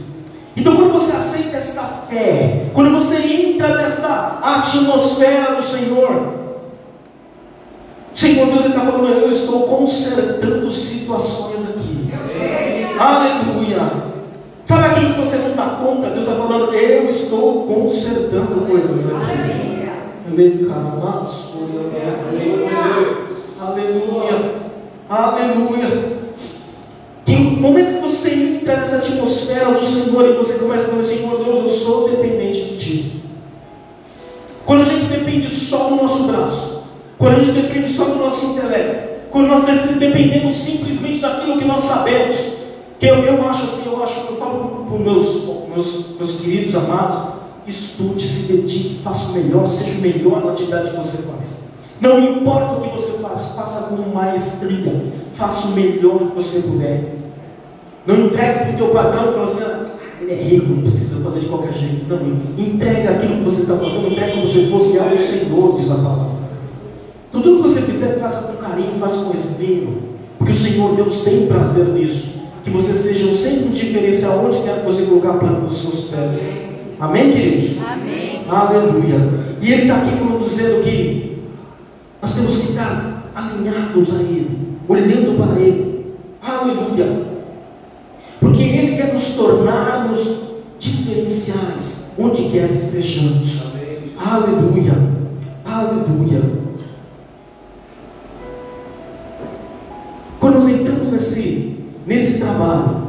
Então, 0.57 0.77
quando 0.77 0.93
você 0.93 1.13
aceita 1.13 1.57
esta 1.57 1.83
fé, 2.09 2.71
quando 2.73 2.93
você 2.93 3.17
entra 3.17 3.77
nessa 3.77 4.39
atmosfera 4.41 5.57
do 5.57 5.63
Senhor, 5.63 6.33
Senhor 8.15 8.47
Deus, 8.47 8.65
está 8.65 8.81
falando, 8.81 9.09
eu 9.09 9.29
estou 9.29 9.65
consertando 9.65 10.71
situações 10.71 11.65
aqui. 11.69 11.74
Aleluia. 12.99 14.15
Sabe 14.65 14.87
aquilo 14.87 15.15
que 15.15 15.19
você 15.19 15.37
não 15.37 15.55
dá 15.55 15.77
conta? 15.83 16.11
Deus 16.11 16.25
está 16.25 16.37
falando, 16.37 16.73
eu 16.73 17.09
estou 17.09 17.67
consertando 17.67 18.67
coisas 18.67 19.01
aqui. 19.01 19.75
Aleluia. 23.61 24.55
Aleluia. 25.09 26.19
Que 27.27 27.37
no 27.37 27.61
momento 27.61 27.95
que 27.95 28.01
você 28.01 28.31
entra 28.31 28.77
nessa 28.77 28.97
atmosfera 28.97 29.73
do 29.73 29.85
Senhor 29.85 30.29
e 30.29 30.33
você 30.33 30.55
começa 30.55 30.87
a 30.87 30.89
falar, 30.89 31.03
Senhor 31.03 31.45
Deus, 31.45 31.59
eu 31.59 31.69
sou 31.69 32.09
dependente 32.09 32.65
de 32.65 32.77
Ti. 32.77 33.25
Quando 34.65 34.83
a 34.83 34.85
gente 34.85 35.05
depende 35.07 35.49
só 35.49 35.89
do 35.89 35.97
nosso 35.97 36.25
braço, 36.25 36.85
quando 37.19 37.37
a 37.37 37.45
gente 37.45 37.53
depende 37.53 37.89
só 37.89 38.05
do 38.07 38.17
nosso 38.17 38.47
intelecto, 38.47 39.31
quando 39.31 39.49
nós 39.49 39.65
dependemos 39.99 40.57
simplesmente 40.57 41.21
daquilo 41.21 41.59
que 41.59 41.65
nós 41.65 41.81
sabemos, 41.81 42.54
eu, 43.07 43.17
eu 43.17 43.49
acho 43.49 43.65
assim, 43.65 43.83
eu 43.87 44.03
acho, 44.03 44.21
eu 44.21 44.37
falo 44.37 44.87
os 44.93 45.01
meus, 45.01 45.45
meus, 45.69 46.17
meus 46.19 46.33
queridos 46.41 46.75
amados, 46.75 47.35
estude, 47.67 48.27
se 48.27 48.53
dedique, 48.53 49.01
faça 49.03 49.31
o 49.31 49.33
melhor, 49.33 49.67
seja 49.67 49.99
o 49.99 50.01
melhor 50.01 50.45
na 50.45 50.53
atividade 50.53 50.91
que 50.91 50.97
você 50.97 51.19
faz. 51.19 51.65
Não 52.01 52.21
importa 52.21 52.75
o 52.75 52.81
que 52.81 52.91
você 52.91 53.19
faz, 53.19 53.47
faça 53.57 53.89
com 53.89 54.15
maestria, 54.15 55.05
faça 55.33 55.69
o 55.69 55.71
melhor 55.71 56.19
que 56.19 56.35
você 56.35 56.61
puder. 56.61 57.15
Não 58.07 58.27
entregue 58.27 58.59
para 58.59 58.75
o 58.75 58.77
teu 58.77 58.89
patrão 58.89 59.31
e 59.31 59.33
fala 59.33 59.45
assim, 59.45 59.63
ah, 59.63 59.85
ele 60.21 60.33
é 60.33 60.43
rico, 60.43 60.69
não 60.69 60.83
precisa 60.83 61.23
fazer 61.23 61.41
de 61.41 61.47
qualquer 61.47 61.73
jeito. 61.73 62.07
Não, 62.07 62.19
entregue 62.59 63.09
aquilo 63.09 63.37
que 63.37 63.45
você 63.45 63.63
está 63.63 63.77
fazendo, 63.77 64.09
entregue 64.09 64.33
como 64.33 64.49
se 64.49 64.67
fosse 64.67 64.99
ao 64.99 65.17
Senhor, 65.17 65.77
diz 65.77 65.91
a 65.91 65.95
palavra. 65.95 66.35
Tudo 67.33 67.57
que 67.57 67.63
você 67.63 67.81
fizer, 67.83 68.19
faça 68.19 68.43
com 68.43 68.57
carinho, 68.57 68.99
faça 69.01 69.25
com 69.25 69.35
esmero, 69.35 70.03
porque 70.39 70.53
o 70.53 70.55
Senhor 70.55 70.95
Deus 70.95 71.21
tem 71.23 71.47
prazer 71.47 71.87
nisso. 71.87 72.34
Que 72.65 72.71
você 72.71 72.95
seja 72.95 73.33
sempre 73.33 73.69
um 73.69 73.73
diferencial 73.73 74.47
onde 74.47 74.63
quer 74.63 74.81
que 74.81 74.85
você 74.91 75.03
colocar 75.05 75.31
a 75.31 75.39
planta 75.39 75.61
dos 75.61 75.79
seus 75.79 76.05
pés. 76.05 76.51
Amém, 76.99 77.31
queridos? 77.31 77.77
Amém. 77.87 78.45
Aleluia. 78.49 79.31
E 79.61 79.73
ele 79.73 79.83
está 79.83 79.97
aqui 79.97 80.17
falando, 80.17 80.45
dizendo 80.45 80.83
que 80.83 81.39
nós 82.23 82.33
temos 82.33 82.57
que 82.57 82.71
estar 82.71 83.31
alinhados 83.35 84.15
a 84.15 84.23
Ele, 84.23 84.79
olhando 84.89 85.37
para 85.37 85.61
Ele. 85.61 86.15
Aleluia. 86.41 87.27
Porque 88.41 88.63
Ele 88.63 88.97
quer 88.97 89.13
nos 89.13 89.25
tornarmos 89.35 90.41
diferenciais, 90.79 92.15
onde 92.19 92.49
quer 92.51 92.69
que 92.69 92.75
estejamos. 92.75 93.63
Aleluia. 94.17 94.93
Aleluia. 95.65 96.43
Quando 100.41 100.55
nós 100.55 100.69
entramos 100.69 101.09
nesse, 101.09 101.74
nesse 102.07 102.39
trabalho, 102.39 103.05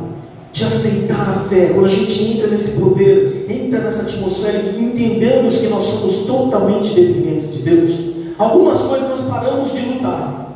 de 0.51 0.63
aceitar 0.63 1.29
a 1.29 1.49
fé, 1.49 1.71
quando 1.73 1.85
a 1.85 1.89
gente 1.89 2.23
entra 2.31 2.47
nesse 2.47 2.79
poder, 2.79 3.45
entra 3.49 3.81
nessa 3.81 4.03
atmosfera 4.03 4.73
e 4.77 4.83
entendemos 4.83 5.57
que 5.57 5.67
nós 5.67 5.83
somos 5.83 6.25
totalmente 6.25 6.93
dependentes 6.93 7.53
de 7.53 7.59
Deus, 7.59 7.99
algumas 8.39 8.81
coisas 8.81 9.09
nós 9.09 9.19
paramos 9.29 9.73
de 9.73 9.79
lutar. 9.81 10.55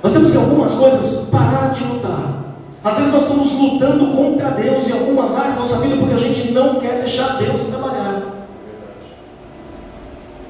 Nós 0.00 0.12
temos 0.12 0.30
que 0.30 0.36
algumas 0.36 0.74
coisas 0.74 1.28
parar 1.28 1.72
de 1.72 1.82
lutar. 1.82 2.54
Às 2.84 2.98
vezes 2.98 3.12
nós 3.12 3.22
estamos 3.22 3.52
lutando 3.52 4.16
contra 4.16 4.50
Deus 4.50 4.88
em 4.88 4.92
algumas 4.92 5.34
áreas 5.34 5.54
da 5.54 5.60
nossa 5.62 5.78
vida 5.78 5.96
porque 5.96 6.14
a 6.14 6.18
gente 6.18 6.52
não 6.52 6.76
quer 6.76 7.00
deixar 7.00 7.38
Deus 7.38 7.64
trabalhar. 7.64 8.22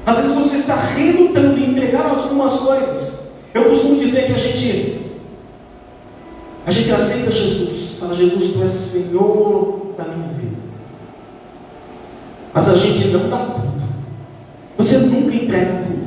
Às 0.04 0.16
vezes 0.18 0.32
você 0.32 0.56
está 0.56 0.76
relutando 0.76 1.58
em 1.58 1.70
entregar 1.70 2.10
algumas 2.10 2.56
coisas. 2.56 3.30
Eu 3.54 3.64
costumo 3.64 3.96
dizer 3.96 4.26
que 4.26 4.32
a 4.32 4.38
gente 4.38 4.95
a 6.66 6.70
gente 6.70 6.92
aceita 6.92 7.32
Jesus, 7.32 7.96
fala 7.98 8.14
Jesus, 8.14 8.52
tu 8.52 8.60
és 8.60 8.70
Senhor 8.70 9.94
da 9.96 10.04
minha 10.04 10.28
vida. 10.28 10.56
Mas 12.52 12.68
a 12.68 12.74
gente 12.74 13.08
não 13.08 13.30
dá 13.30 13.38
tudo. 13.38 13.86
Você 14.76 14.98
nunca 14.98 15.34
entrega 15.34 15.84
tudo. 15.86 16.06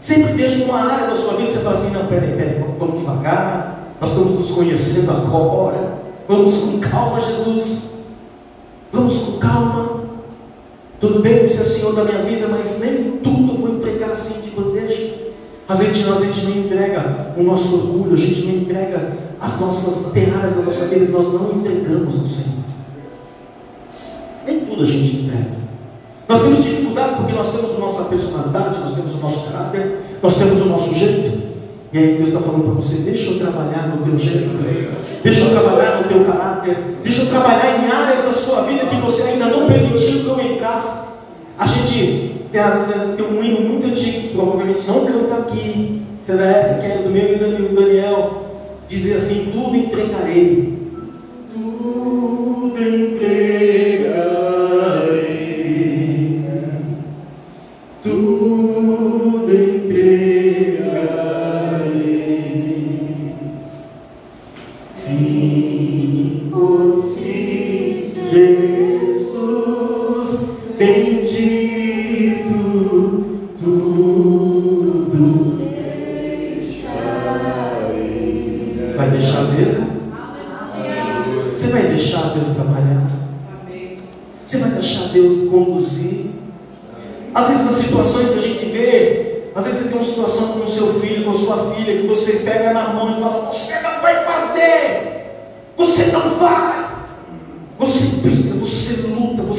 Sempre 0.00 0.32
deixa 0.32 0.64
uma 0.64 0.80
área 0.80 1.06
da 1.06 1.14
sua 1.14 1.34
vida 1.34 1.48
você 1.48 1.60
fala 1.60 1.76
assim, 1.76 1.90
não, 1.90 2.06
peraí, 2.06 2.34
peraí, 2.36 2.64
vamos 2.76 2.98
devagar 2.98 3.72
nós 4.02 4.10
estamos 4.10 4.34
nos 4.34 4.50
conhecendo 4.50 5.12
agora. 5.12 6.02
Vamos 6.26 6.56
com 6.56 6.80
calma, 6.80 7.20
Jesus. 7.20 8.00
Vamos 8.92 9.16
com 9.16 9.38
calma. 9.38 10.00
Tudo 10.98 11.20
bem, 11.20 11.46
você 11.46 11.60
é 11.60 11.64
Senhor 11.64 11.94
da 11.94 12.02
minha 12.02 12.18
vida, 12.18 12.48
mas 12.48 12.80
nem 12.80 13.12
tudo 13.18 13.56
vou 13.58 13.76
entregar 13.76 14.10
assim 14.10 14.40
de 14.40 14.50
bandeja. 14.50 15.14
A 15.68 15.76
gente, 15.76 16.02
a 16.02 16.14
gente 16.16 16.46
não 16.46 16.64
entrega 16.64 17.32
o 17.36 17.44
nosso 17.44 17.76
orgulho, 17.76 18.14
a 18.14 18.16
gente 18.16 18.44
não 18.44 18.54
entrega 18.54 19.12
as 19.42 19.58
nossas 19.60 20.12
terras 20.12 20.52
da 20.52 20.62
nossa 20.62 20.86
vida, 20.86 21.10
nós 21.10 21.24
não 21.32 21.50
entregamos 21.50 22.14
ao 22.14 22.26
Senhor. 22.26 22.62
Nem 24.46 24.60
tudo 24.60 24.84
a 24.84 24.86
gente 24.86 25.16
entrega. 25.16 25.50
Nós 26.28 26.42
temos 26.42 26.62
dificuldade 26.62 27.16
porque 27.16 27.32
nós 27.32 27.50
temos 27.50 27.76
nossa 27.76 28.04
personalidade, 28.04 28.78
nós 28.78 28.94
temos 28.94 29.14
o 29.14 29.18
nosso 29.18 29.50
caráter, 29.50 29.98
nós 30.22 30.34
temos 30.36 30.60
o 30.60 30.66
nosso 30.66 30.94
jeito. 30.94 31.42
E 31.92 31.98
aí 31.98 32.14
Deus 32.14 32.28
está 32.28 32.40
falando 32.40 32.62
para 32.66 32.74
você, 32.74 33.02
deixa 33.02 33.30
eu 33.30 33.38
trabalhar 33.40 33.88
no 33.88 34.04
teu 34.04 34.16
jeito, 34.16 34.50
deixa 35.22 35.40
eu 35.40 35.50
trabalhar 35.50 36.00
no 36.00 36.08
teu 36.08 36.24
caráter, 36.24 36.76
deixa 37.02 37.22
eu 37.22 37.26
trabalhar 37.26 37.84
em 37.84 37.90
áreas 37.90 38.24
da 38.24 38.32
sua 38.32 38.62
vida 38.62 38.86
que 38.86 38.96
você 38.96 39.22
ainda 39.24 39.46
não 39.46 39.66
permitiu 39.66 40.20
que 40.20 40.28
eu 40.28 40.40
entrasse. 40.40 41.10
A 41.58 41.66
gente 41.66 42.46
tem, 42.50 42.60
às 42.60 42.86
vezes, 42.86 43.16
tem 43.16 43.26
um 43.26 43.42
hino 43.42 43.60
muito 43.60 43.88
antigo, 43.88 44.28
provavelmente 44.34 44.86
não 44.86 45.04
canta 45.04 45.34
aqui, 45.34 46.02
você 46.22 46.32
é 46.32 46.36
da 46.36 46.44
época 46.44 46.80
que 46.80 46.86
era 46.86 47.02
do 47.02 47.10
meu 47.10 47.22
amigo 47.24 47.74
Daniel, 47.74 48.41
dizia 48.92 49.16
assim, 49.16 49.50
tudo 49.50 49.74
entregarei. 49.74 50.71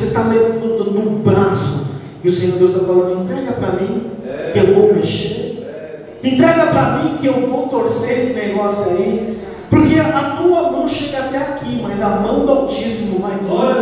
Você 0.03 0.07
está 0.07 0.23
levando 0.23 0.91
no 0.91 1.19
braço. 1.19 1.83
E 2.23 2.27
o 2.27 2.31
Senhor 2.31 2.57
Deus 2.57 2.71
está 2.71 2.85
falando, 2.85 3.23
entrega 3.23 3.53
para 3.53 3.71
mim, 3.71 4.11
que 4.51 4.59
eu 4.59 4.73
vou 4.73 4.93
mexer. 4.93 6.17
Entrega 6.23 6.67
para 6.67 6.97
mim 6.97 7.17
que 7.19 7.27
eu 7.27 7.41
vou 7.41 7.67
torcer 7.67 8.17
esse 8.17 8.33
negócio 8.33 8.91
aí. 8.91 9.37
Porque 9.69 9.99
a 9.99 10.37
tua 10.37 10.71
mão 10.71 10.87
chega 10.87 11.19
até 11.19 11.37
aqui, 11.37 11.79
mas 11.81 12.01
a 12.01 12.09
mão 12.09 12.45
do 12.45 12.51
Altíssimo 12.51 13.19
vai 13.19 13.37
longe. 13.45 13.79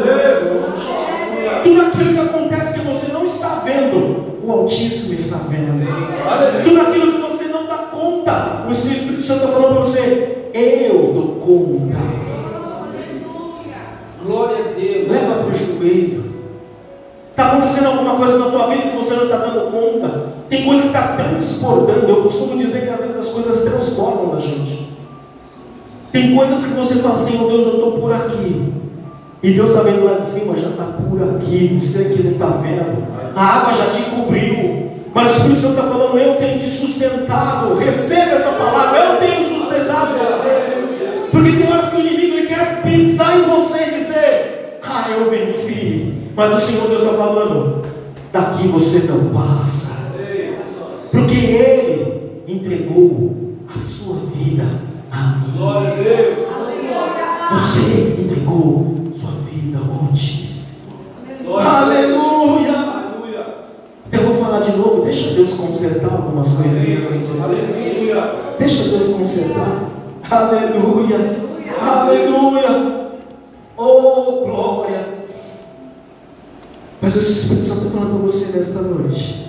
Tudo 1.64 1.82
aquilo 1.82 2.14
que 2.14 2.20
acontece 2.20 2.74
que 2.74 2.86
você 2.86 3.12
não 3.12 3.26
está 3.26 3.62
vendo, 3.66 4.42
o 4.44 4.52
Altíssimo 4.52 5.14
está 5.14 5.38
vendo. 5.50 6.64
Tudo 6.64 6.82
aquilo 6.82 7.12
que 7.14 7.22
você 7.22 7.46
não 7.46 7.66
dá 7.66 7.78
conta, 7.78 8.66
o 8.68 8.72
Espírito 8.72 9.22
Santo 9.22 9.46
está 9.46 9.54
falando 9.54 9.74
para 9.74 9.84
você, 9.84 10.50
eu 10.54 11.12
dou 11.14 11.36
conta. 11.46 12.31
Está 17.42 17.54
acontecendo 17.54 17.88
alguma 17.88 18.18
coisa 18.18 18.38
na 18.38 18.52
tua 18.52 18.68
vida 18.68 18.84
que 18.84 18.96
você 18.96 19.16
não 19.16 19.24
está 19.24 19.38
dando 19.38 19.72
conta. 19.72 20.28
Tem 20.48 20.64
coisa 20.64 20.84
que 20.84 20.88
está 20.90 21.16
transbordando. 21.16 22.08
Eu 22.08 22.22
costumo 22.22 22.56
dizer 22.56 22.84
que 22.84 22.90
às 22.90 23.00
vezes 23.00 23.18
as 23.18 23.30
coisas 23.30 23.64
transbordam 23.64 24.36
da 24.36 24.40
gente. 24.40 24.88
Tem 26.12 26.36
coisas 26.36 26.64
que 26.64 26.74
você 26.74 27.00
fala 27.00 27.16
assim, 27.16 27.40
oh 27.44 27.48
Deus, 27.48 27.66
eu 27.66 27.74
estou 27.74 27.94
por 27.94 28.14
aqui. 28.14 28.72
E 29.42 29.54
Deus 29.54 29.72
está 29.72 29.82
vendo 29.82 30.06
lá 30.06 30.20
de 30.20 30.26
cima, 30.26 30.56
já 30.56 30.70
está 30.70 30.84
por 30.84 31.20
aqui. 31.24 31.80
Você 31.80 32.14
que 32.14 32.22
não 32.22 32.34
está 32.34 32.46
vendo. 32.46 33.08
A 33.36 33.44
água 33.44 33.74
já 33.74 33.90
te 33.90 34.04
cobriu. 34.04 34.92
Mas 35.12 35.30
o 35.30 35.32
Espírito 35.32 35.60
Santo 35.60 35.80
está 35.80 35.84
falando, 35.88 36.20
eu 36.20 36.36
tenho 36.36 36.60
te 36.60 36.70
sustentado. 36.70 37.74
Receba 37.74 38.34
essa 38.34 38.52
palavra, 38.52 39.00
eu 39.00 39.18
tenho 39.18 39.44
sustentado 39.44 40.14
você. 40.20 41.28
Porque 41.32 41.52
tem 41.54 41.74
horas 41.74 41.90
que 41.90 41.96
o 41.96 42.02
inimigo 42.02 42.38
ele 42.38 42.48
quer 42.48 42.84
pisar 42.84 43.40
em 43.40 43.50
você 43.50 43.81
ah, 45.06 45.12
eu 45.12 45.30
venci. 45.30 46.14
Mas 46.36 46.54
o 46.54 46.58
Senhor 46.58 46.88
Deus 46.88 47.02
está 47.02 47.14
falando, 47.14 47.82
daqui 48.32 48.68
você 48.68 49.00
não 49.12 49.34
passa. 49.34 49.92
Porque 51.12 51.36
Ele 51.36 51.92
vida 54.52 54.64
a 55.12 55.38
mim. 55.38 55.58
Glória 55.58 55.92
a 55.92 55.96
Deus. 55.96 56.48
Você 57.52 58.22
entregou 58.22 58.96
sua 59.16 59.32
vida 59.50 59.80
ao 59.80 60.08
Altíssimo. 60.08 61.60
A. 61.60 61.82
Aleluia! 61.82 62.74
Aleluia. 62.74 63.46
Eu 64.12 64.24
vou 64.24 64.36
falar 64.36 64.60
de 64.60 64.72
novo, 64.76 65.04
deixa 65.04 65.34
Deus 65.34 65.54
consertar 65.54 66.12
algumas 66.12 66.54
coisinhas 66.54 67.12
em 67.12 67.26
você. 67.26 67.44
Aleluia. 67.44 68.36
Deixa 68.58 68.84
Deus 68.84 69.08
consertar. 69.08 69.84
Aleluia! 70.30 71.18
Aleluia! 71.82 73.12
Oh, 73.78 74.46
glória! 74.46 75.22
Mas 77.14 77.28
o 77.28 77.30
Espírito 77.30 77.66
Santo 77.66 77.88
está 77.88 77.92
falando 77.92 78.20
para 78.20 78.22
você 78.22 78.58
nesta 78.58 78.82
noite. 78.82 79.48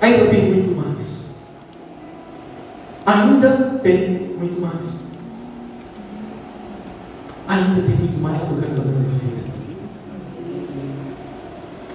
Ainda 0.00 0.26
tem 0.26 0.54
muito 0.54 0.74
mais. 0.74 1.26
Ainda 3.04 3.78
tem 3.82 4.36
muito 4.38 4.58
mais. 4.58 5.00
Ainda 7.46 7.82
tem 7.82 7.94
muito 7.94 8.22
mais 8.22 8.42
que 8.42 8.52
eu 8.52 8.58
quero 8.58 8.74
fazer 8.74 8.92
na 8.92 8.98
minha 9.00 9.10
vida. 9.10 9.50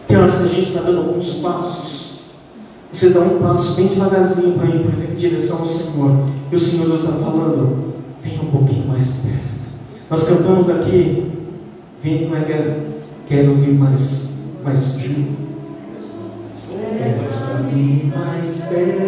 Tem 0.08 0.17
horas 0.17 0.36
que 0.36 0.43
a 0.43 0.47
gente 0.47 0.67
está 0.67 0.82
dando 0.82 0.99
alguns 0.99 1.34
passos. 1.34 2.19
Você 2.93 3.10
dá 3.10 3.21
um 3.21 3.39
passo 3.39 3.73
bem 3.73 3.88
devagarzinho 3.88 4.60
para 4.60 4.67
ir 4.67 4.86
em 4.86 5.15
direção 5.15 5.58
ao 5.58 5.65
Senhor. 5.65 6.30
E 6.51 6.56
o 6.56 6.60
Senhor 6.60 6.86
Deus 6.86 6.99
está 6.99 7.13
falando, 7.13 7.95
venha 8.21 8.43
um 8.43 8.51
pouquinho 8.51 8.88
mais 8.88 9.10
perto. 9.10 9.65
Nós 10.08 10.21
cantamos 10.21 10.69
aqui, 10.69 11.32
vem, 12.04 12.30
mas 12.30 12.45
quero, 12.45 12.94
quero 13.27 13.55
vir 13.55 13.73
mais, 13.73 14.43
mais 14.63 14.97
junto. 14.99 15.45
Vem 17.71 18.11
mais 18.15 18.61
perto, 18.69 19.04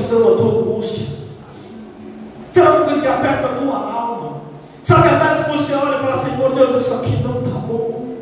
aflição, 0.00 0.32
a 0.32 0.36
tua 0.36 0.60
angústia? 0.60 1.06
Sabe 2.50 2.66
alguma 2.66 2.84
coisa 2.86 3.00
que 3.00 3.06
aperta 3.06 3.46
a 3.46 3.54
tua 3.54 3.76
alma? 3.76 4.40
Sabe 4.82 5.08
as 5.08 5.20
áreas 5.20 5.44
que 5.44 5.50
você 5.50 5.74
olha 5.74 5.96
e 5.96 6.00
fala, 6.00 6.16
Senhor 6.16 6.54
Deus, 6.54 6.82
isso 6.82 6.94
aqui 6.94 7.22
não 7.22 7.40
está 7.40 7.58
bom. 7.58 8.16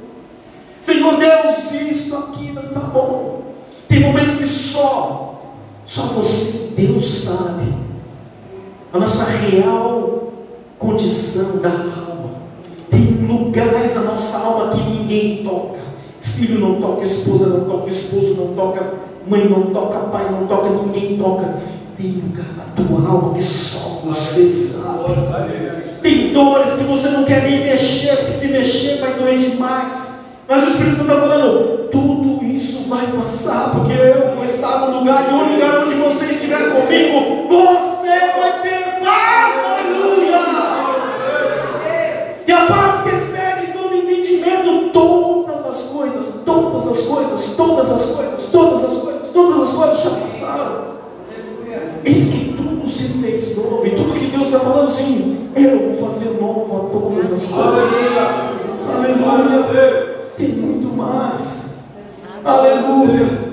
Senhor 0.81 1.17
Deus, 1.17 1.73
isto 1.73 2.17
aqui 2.17 2.53
não 2.53 2.65
está 2.65 2.81
bom. 2.81 3.43
Tem 3.89 4.01
momentos 4.01 4.35
que 4.35 4.47
só, 4.47 5.41
só 5.85 6.03
você, 6.03 6.75
Deus 6.77 7.23
sabe. 7.23 7.75
A 8.93 8.99
nossa 8.99 9.25
real 9.25 10.33
condição 10.79 11.59
da 11.59 11.71
alma. 11.71 12.39
Tem 12.91 13.27
lugares 13.27 13.95
na 13.95 14.03
nossa 14.03 14.39
alma 14.39 14.71
que 14.71 14.83
ninguém 14.83 15.45
toca. 15.45 15.79
Filho 16.21 16.61
não 16.61 16.81
toca, 16.81 17.03
esposa 17.03 17.47
não 17.47 17.65
toca, 17.65 17.89
esposo 17.89 18.35
não 18.35 18.55
toca, 18.55 19.08
mãe 19.29 19.49
não 19.49 19.63
toca, 19.73 19.99
pai 20.11 20.27
não 20.31 20.47
toca, 20.47 20.71
ninguém 20.71 21.19
toca. 21.19 21.55
Tem 21.97 22.13
lugar 22.13 22.47
na 22.57 22.65
tua 22.75 23.09
alma 23.09 23.35
que 23.35 23.43
só 23.43 24.01
você 24.05 24.49
sabe. 24.49 24.79
Tem 26.01 26.33
dores 26.33 26.75
que 26.75 26.85
você 26.85 27.09
não 27.09 27.25
quer 27.25 27.43
nem 27.43 27.65
mexer, 27.65 28.17
porque 28.17 28.33
se 28.33 28.49
mexer 28.49 29.01
vai 29.01 29.15
doer 29.15 29.39
demais. 29.39 30.19
Mas 30.49 30.65
o 30.65 30.67
Espírito 30.69 30.97
Santo 30.97 31.11
está 31.11 31.21
falando, 31.21 31.89
tudo 31.91 32.43
isso 32.45 32.89
vai 32.89 33.07
passar, 33.09 33.71
porque 33.73 33.93
eu 33.93 34.35
vou 34.35 34.45
estar 34.45 34.79
no 34.79 34.99
lugar, 34.99 35.29
e 35.31 35.35
o 35.35 35.53
lugar 35.53 35.85
onde 35.85 35.95
você 35.95 36.25
estiver 36.27 36.71
comigo, 36.73 37.49
você 37.49 38.39
vai 38.39 38.63
ter 38.63 39.01
paz, 39.05 39.55
aleluia! 39.67 40.41
E 42.47 42.53
a 42.53 42.65
paz 42.65 43.03
que 43.03 43.11
excede 43.11 43.73
todo 43.73 43.95
entendimento, 43.95 44.89
todas 44.91 45.67
as 45.67 45.83
coisas, 45.83 46.41
todas 46.47 46.87
as 46.87 47.03
coisas, 47.03 47.55
todas 47.55 47.91
as 47.91 48.07
coisas, 48.07 48.45
todas 48.47 48.85
as 48.85 48.93
coisas, 48.93 49.08
todas 49.39 49.69
as 49.69 49.75
coisas 49.75 50.03
já 50.03 50.11
passaram. 50.11 50.99
Eis 52.05 52.25
que 52.25 52.55
tudo 52.57 52.87
se 52.89 53.05
fez 53.21 53.57
novo, 53.57 53.87
e 53.87 53.91
tudo 53.91 54.15
que 54.15 54.27
Deus 54.27 54.47
está 54.47 54.59
falando 54.59 54.89
assim, 54.89 55.51
eu 55.55 55.79
vou 55.79 55.95
fazer 55.95 56.41
novo 56.41 56.77
a 56.77 56.81
todas 56.91 57.33
as 57.33 57.45
coisas. 57.45 57.53
Aleluia! 58.89 60.29
Tem 60.37 60.49
muito 60.49 60.97
mais. 60.97 61.67
Aleluia! 62.45 63.49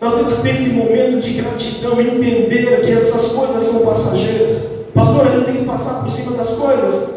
Nós 0.00 0.12
temos 0.12 0.34
que 0.34 0.42
ter 0.42 0.50
esse 0.50 0.70
momento 0.70 1.20
de 1.20 1.32
gratidão, 1.32 2.00
entender 2.00 2.80
que 2.82 2.92
essas 2.92 3.28
coisas 3.28 3.62
são 3.62 3.86
passageiras. 3.86 4.76
Pastor, 4.94 5.26
gente 5.32 5.44
tem 5.46 5.56
que 5.56 5.64
passar 5.64 6.00
por 6.00 6.10
cima 6.10 6.36
das 6.36 6.48
coisas. 6.50 7.16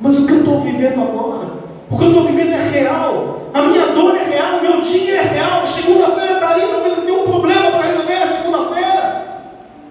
Mas 0.00 0.16
o 0.16 0.26
que 0.26 0.32
eu 0.32 0.38
estou 0.38 0.60
vivendo 0.60 1.02
agora, 1.02 1.48
o 1.90 1.98
que 1.98 2.04
eu 2.04 2.08
estou 2.08 2.26
vivendo 2.26 2.52
é 2.52 2.70
real. 2.70 3.40
A 3.52 3.62
minha 3.62 3.86
dor 3.88 4.14
é 4.14 4.24
real, 4.24 4.60
meu 4.62 4.80
dia 4.80 5.16
é 5.16 5.22
real. 5.22 5.66
Segunda-feira 5.66 6.34
está 6.34 6.50
ali, 6.50 6.62
talvez 6.68 6.94
você 6.94 7.00
tenha 7.02 7.18
um 7.20 7.24
problema 7.24 7.70
para 7.70 7.82
resolver 7.82 8.14
a 8.14 8.26
segunda-feira. 8.26 9.20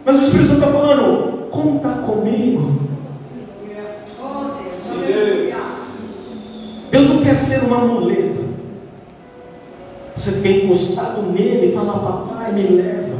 Mas 0.09 0.21
o 0.21 0.23
Espírito 0.23 0.47
Santo 0.47 0.59
está 0.61 0.71
falando, 0.71 1.49
conta 1.51 1.89
comigo. 1.89 2.77
Deus 6.89 7.09
não 7.09 7.21
quer 7.21 7.35
ser 7.35 7.65
uma 7.65 7.77
muleta. 7.77 8.39
Você 10.15 10.31
fica 10.31 10.65
encostado 10.65 11.21
nele 11.21 11.67
e 11.67 11.73
fala, 11.73 11.99
papai 11.99 12.53
me 12.53 12.63
leva, 12.69 13.17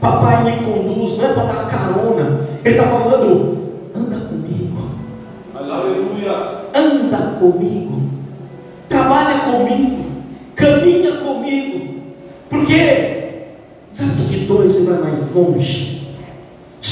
papai 0.00 0.42
me 0.44 0.64
conduz, 0.64 1.18
não 1.18 1.26
é 1.26 1.34
para 1.34 1.44
dar 1.44 1.68
carona. 1.68 2.48
Ele 2.64 2.78
está 2.78 2.88
falando, 2.88 3.58
anda 3.94 4.16
comigo, 4.16 4.86
Aleluia. 5.54 6.32
anda 6.74 7.38
comigo, 7.38 7.94
trabalha 8.88 9.38
comigo, 9.40 10.02
caminha 10.54 11.12
comigo. 11.12 12.00
Porque, 12.48 13.48
sabe 13.90 14.12
o 14.12 14.14
que 14.14 14.38
de 14.38 14.46
dois 14.46 14.70
você 14.70 14.90
vai 14.90 15.10
mais 15.10 15.34
longe? 15.34 16.01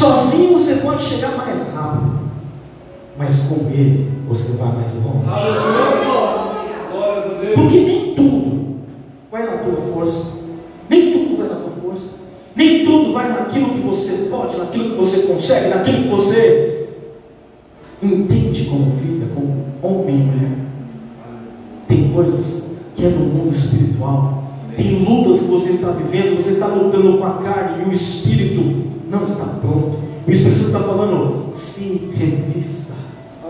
Sozinho 0.00 0.54
você 0.54 0.76
pode 0.76 1.02
chegar 1.02 1.36
mais 1.36 1.60
rápido, 1.74 2.20
mas 3.18 3.40
com 3.40 3.68
ele 3.68 4.10
você 4.26 4.52
vai 4.52 4.72
mais 4.72 4.94
longe. 4.94 5.26
Porque 7.54 7.80
nem 7.80 8.14
tudo 8.14 8.76
vai 9.30 9.44
na 9.44 9.58
tua 9.58 9.76
força, 9.92 10.38
nem 10.88 11.12
tudo 11.12 11.36
vai 11.36 11.48
na 11.48 11.56
tua 11.56 11.72
força, 11.82 12.16
nem 12.56 12.82
tudo 12.86 13.12
vai 13.12 13.28
naquilo 13.28 13.74
que 13.74 13.80
você 13.80 14.28
pode, 14.30 14.56
naquilo 14.56 14.88
que 14.88 14.96
você 14.96 15.26
consegue, 15.26 15.68
naquilo 15.68 16.04
que 16.04 16.08
você 16.08 16.88
entende 18.02 18.64
como 18.70 18.92
vida, 18.92 19.26
como 19.34 19.66
homem 19.82 20.14
e 20.14 20.22
mulher. 20.22 20.52
Tem 21.86 22.10
coisas 22.10 22.78
que 22.96 23.04
é 23.04 23.10
no 23.10 23.26
mundo 23.26 23.50
espiritual, 23.50 24.39
tem 24.80 25.04
lutas 25.04 25.40
que 25.40 25.46
você 25.48 25.70
está 25.70 25.90
vivendo, 25.90 26.40
você 26.40 26.52
está 26.52 26.66
lutando 26.66 27.18
com 27.18 27.24
a 27.24 27.34
carne 27.34 27.84
e 27.84 27.88
o 27.90 27.92
espírito 27.92 28.62
não 29.10 29.22
está 29.22 29.44
pronto. 29.44 29.98
O 30.26 30.30
Espírito 30.30 30.56
Santo 30.56 30.66
está 30.68 30.80
falando, 30.80 31.48
se 31.52 32.10
revista, 32.16 32.94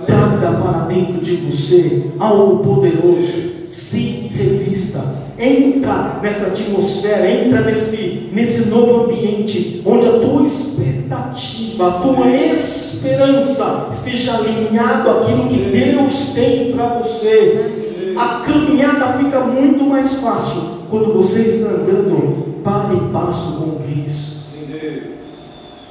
traga 0.06 0.52
para 0.52 0.86
dentro 0.86 1.20
de 1.20 1.36
você 1.36 2.06
algo 2.18 2.64
poderoso, 2.64 3.50
se 3.68 4.30
revista, 4.34 5.04
entra 5.38 6.18
nessa 6.20 6.48
atmosfera, 6.48 7.30
entra 7.30 7.60
nesse, 7.60 8.30
nesse 8.32 8.68
novo 8.68 9.04
ambiente, 9.04 9.82
onde 9.84 10.06
a 10.06 10.18
tua 10.18 10.42
expectativa, 10.42 11.88
a 11.88 11.92
tua 11.92 12.28
esperança 12.30 13.88
esteja 13.92 14.36
alinhado 14.36 15.10
àquilo 15.10 15.46
que 15.46 15.70
Deus 15.70 16.30
tem 16.34 16.72
para 16.72 16.94
você. 16.94 17.70
A 18.16 18.42
caminhada 18.44 19.18
fica 19.18 19.40
muito 19.40 19.84
mais 19.84 20.14
fácil 20.14 20.79
quando 20.90 21.14
você 21.14 21.42
está 21.42 21.70
andando 21.70 22.62
para 22.62 22.94
e 22.94 23.12
passo 23.12 23.58
com 23.58 23.82
Cristo. 23.84 24.40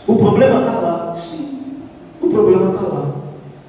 O 0.05 0.15
problema 0.15 0.59
está 0.59 0.79
lá. 0.79 1.13
Sim, 1.13 1.59
o 2.21 2.27
problema 2.27 2.71
está 2.71 2.81
lá. 2.81 3.11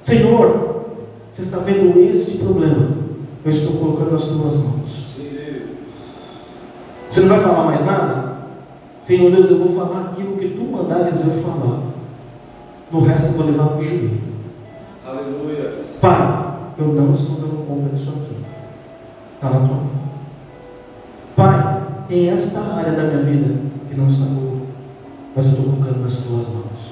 Senhor, 0.01 0.85
você 1.31 1.43
está 1.43 1.59
vendo 1.59 1.99
este 1.99 2.39
problema? 2.39 2.97
Eu 3.43 3.49
estou 3.49 3.73
colocando 3.73 4.11
nas 4.11 4.23
tuas 4.23 4.57
mãos. 4.57 5.11
Você 7.09 7.21
não 7.21 7.29
vai 7.29 7.41
falar 7.41 7.63
mais 7.65 7.85
nada? 7.85 8.31
Senhor 9.01 9.31
Deus, 9.31 9.49
eu 9.49 9.57
vou 9.57 9.75
falar 9.75 10.11
aquilo 10.11 10.37
que 10.37 10.49
tu 10.49 10.63
mandares 10.63 11.21
eu 11.21 11.43
falar. 11.43 11.81
No 12.91 13.01
resto 13.01 13.27
eu 13.27 13.33
vou 13.33 13.45
levar 13.45 13.67
para 13.67 13.77
o 13.77 13.81
joelho. 13.83 14.21
Aleluia. 15.05 15.75
Pai, 15.99 16.55
eu 16.77 16.87
não 16.87 17.11
estou 17.11 17.35
dando 17.35 17.67
conta 17.67 17.89
disso 17.89 18.09
aqui. 18.09 18.35
Está 19.35 19.49
na 19.49 19.67
tua 19.67 19.77
mão. 19.77 19.90
Em 22.11 22.27
esta 22.29 22.59
área 22.59 22.91
da 22.91 23.03
minha 23.03 23.19
vida 23.19 23.55
que 23.89 23.95
não 23.95 24.07
está 24.07 24.25
boa, 24.25 24.57
mas 25.33 25.45
eu 25.45 25.51
estou 25.51 25.65
colocando 25.65 26.01
nas 26.01 26.17
tuas 26.17 26.45
mãos. 26.49 26.91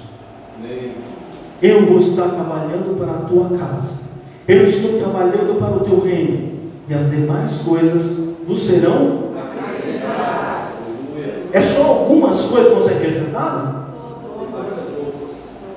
Eu 1.62 1.86
vou 1.86 1.98
estar 1.98 2.30
trabalhando 2.30 2.98
para 2.98 3.12
a 3.12 3.22
tua 3.26 3.50
casa. 3.58 4.00
Eu 4.48 4.64
estou 4.64 4.98
trabalhando 4.98 5.60
para 5.60 5.76
o 5.76 5.82
teu 5.82 6.00
reino. 6.00 6.60
E 6.88 6.94
as 6.94 7.10
demais 7.10 7.58
coisas 7.58 8.38
vos 8.48 8.62
serão. 8.62 9.30
É 11.52 11.60
só 11.60 11.84
algumas 11.84 12.40
coisas 12.46 12.70
que 12.70 12.74
vão 12.76 12.82
ser 12.82 12.94
acrescentadas? 12.96 13.76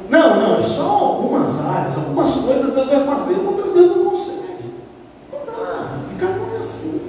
Não, 0.09 0.41
não, 0.41 0.57
é 0.57 0.61
só 0.61 0.85
algumas 0.85 1.61
áreas, 1.61 1.97
algumas 1.97 2.31
coisas 2.31 2.75
Deus 2.75 2.89
vai 2.89 3.05
fazer, 3.07 3.35
outras 3.45 3.71
Deus 3.71 3.97
não 3.97 4.05
consegue. 4.05 4.75
Não 5.33 5.41
dá, 5.47 5.99
fica 6.11 6.27
não 6.27 6.55
é 6.55 6.59
assim. 6.59 7.01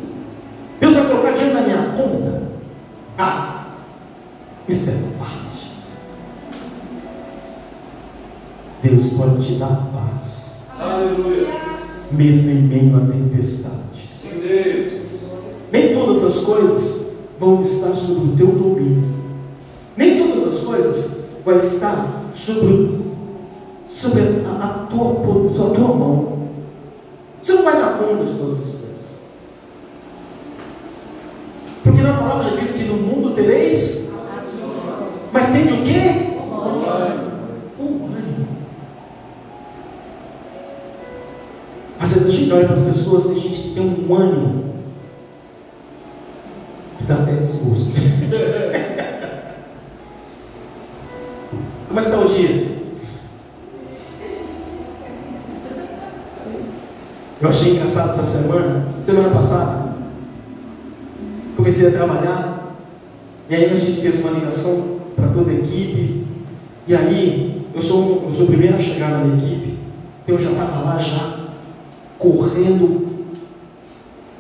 Deus 0.80 0.96
vai 0.96 1.06
colocar 1.06 1.32
dinheiro 1.34 1.54
na 1.54 1.62
minha 1.62 1.83
conta? 1.98 2.44
Ah, 3.18 3.66
isso 4.68 4.90
é 4.90 4.94
fácil. 5.20 5.68
Deus 8.82 9.06
pode 9.14 9.46
te 9.46 9.54
dar 9.56 9.90
paz, 9.94 10.64
Aleluia. 10.78 11.48
mesmo 12.12 12.50
em 12.52 12.62
meio 12.64 12.98
à 12.98 13.00
tempestade. 13.02 14.10
Sim, 14.14 14.42
Deus. 14.42 15.22
Nem 15.72 15.94
todas 15.94 16.24
as 16.24 16.40
coisas 16.40 17.16
vão 17.40 17.62
estar 17.62 17.96
sob 17.96 18.34
o 18.34 18.36
teu 18.38 18.48
domínio. 18.48 19.04
Nem 19.96 20.18
todas 20.28 20.48
as 20.48 20.60
coisas 20.62 21.30
vão 21.46 21.56
estar 21.56 22.24
sobre, 22.34 23.00
sobre 23.86 24.22
a, 24.46 24.64
a 24.64 24.68
tua, 24.88 25.12
a 25.12 25.70
tua 25.74 25.96
mão. 25.96 26.34
Você 27.42 27.54
não 27.54 27.64
vai 27.64 27.78
dar 27.78 27.98
conta 28.00 28.26
de 28.26 28.34
todas 28.34 28.60
as 28.60 28.66
coisas. 28.66 28.84
Porque 31.84 32.02
na 32.02 32.13
palavra 32.24 32.50
já 32.50 32.56
diz 32.56 32.72
que 32.72 32.84
no 32.86 32.96
mundo 32.96 33.36
tereis, 33.36 34.14
mas 35.32 35.52
tem 35.52 35.66
de 35.66 35.74
o 35.74 35.84
quê? 35.84 36.38
Um 37.80 38.06
ânimo. 38.06 38.48
Às 42.00 42.14
vezes 42.14 42.28
a 42.28 42.32
gente 42.32 42.54
olha 42.54 42.66
para 42.66 42.76
as 42.76 42.82
pessoas, 42.82 43.26
tem 43.26 43.36
gente 43.36 43.60
que 43.60 43.74
tem 43.76 43.84
um 43.84 44.16
ânimo 44.16 44.74
que 46.98 47.04
dá 47.04 47.16
até 47.16 47.34
desgosto. 47.36 47.92
Como 51.88 52.00
é 52.00 52.04
que 52.04 52.10
está 52.10 52.24
dia? 52.24 52.74
Eu 57.42 57.50
achei 57.50 57.74
engraçado 57.74 58.12
essa 58.12 58.24
semana, 58.24 58.86
semana 59.02 59.30
passada, 59.30 59.83
comecei 61.64 61.88
a 61.88 61.92
trabalhar, 61.92 62.76
e 63.50 63.56
aí 63.56 63.72
a 63.72 63.76
gente 63.76 64.02
fez 64.02 64.20
uma 64.20 64.32
ligação 64.32 65.00
para 65.16 65.30
toda 65.30 65.50
a 65.50 65.54
equipe, 65.54 66.26
e 66.86 66.94
aí 66.94 67.62
eu 67.74 67.82
sou, 67.82 68.26
eu 68.28 68.34
sou 68.34 68.44
o 68.44 68.48
primeiro 68.48 68.76
a 68.76 68.80
chegar 68.80 69.26
na 69.26 69.38
equipe, 69.38 69.78
então 70.22 70.36
eu 70.36 70.42
já 70.44 70.52
estava 70.52 70.84
lá 70.84 70.98
já, 70.98 71.40
correndo, 72.20 73.08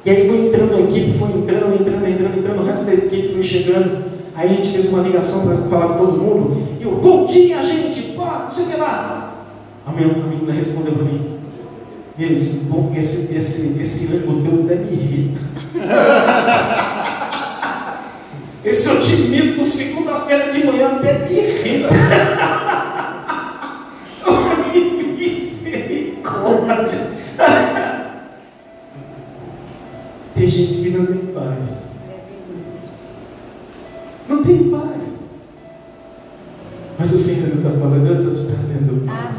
e 0.03 0.09
aí 0.09 0.27
foi 0.27 0.47
entrando 0.47 0.75
a 0.75 0.81
equipe, 0.81 1.17
foi 1.17 1.29
entrando, 1.29 1.73
entrando, 1.73 2.05
entrando, 2.05 2.37
entrando, 2.37 2.61
o 2.61 2.65
resto 2.65 2.83
da 2.85 2.93
equipe 2.93 3.29
foi 3.29 3.41
chegando. 3.41 4.03
Aí 4.35 4.49
a 4.49 4.53
gente 4.53 4.69
fez 4.69 4.89
uma 4.89 5.01
ligação 5.01 5.47
para 5.47 5.57
falar 5.69 5.93
com 5.93 6.05
todo 6.05 6.17
mundo. 6.17 6.61
E 6.77 6.83
eu, 6.83 6.95
bom 6.95 7.23
dia, 7.23 7.63
gente, 7.63 8.01
pá, 8.17 8.41
não 8.43 8.51
sei 8.51 8.65
o 8.65 8.67
que 8.67 8.75
lá. 8.75 9.45
A 9.85 9.93
minha 9.93 10.09
menina 10.09 10.51
respondeu 10.51 10.91
para 10.91 11.05
mim. 11.05 11.39
Meu, 12.17 12.33
esse, 12.33 12.65
bom, 12.65 12.93
esse, 12.95 13.33
esse, 13.33 13.79
esse 13.79 14.13
ânimo 14.13 14.43
teu 14.43 14.65
até 14.65 14.75
me 14.75 14.91
irrita. 14.91 15.39
Esse 18.65 18.89
otimismo 18.89 19.65
segunda-feira 19.65 20.49
de 20.49 20.65
manhã 20.65 20.87
até 20.95 21.19
me 21.19 21.37
irrita. 21.37 21.89
Misericórdia. 25.63 27.11
Tem 30.35 30.47
gente 30.47 30.77
que 30.77 30.89
não 30.91 31.05
tem 31.05 31.17
paz. 31.33 31.89
Não 34.29 34.43
tem 34.43 34.69
paz. 34.69 35.19
Mas 36.97 37.11
o 37.11 37.17
Senhor 37.17 37.49
está 37.49 37.69
falando, 37.69 38.07
eu 38.07 38.19
estou 38.19 38.33
te 38.33 38.45
trazendo 38.45 39.05
paz. 39.05 39.37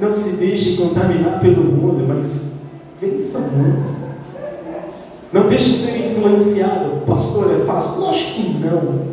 Não 0.00 0.12
se 0.12 0.36
deixe 0.36 0.76
contaminar 0.76 1.40
pelo 1.40 1.64
mundo, 1.64 2.04
mas 2.06 2.60
vença 3.00 3.38
o 3.38 3.50
mundo. 3.50 3.82
Não 5.32 5.48
deixe 5.48 5.72
ser 5.72 6.01
influenciado. 6.22 7.02
Pastor, 7.06 7.60
é 7.60 7.64
fácil? 7.64 8.00
Lógico 8.00 8.34
que 8.34 8.58
não. 8.58 9.12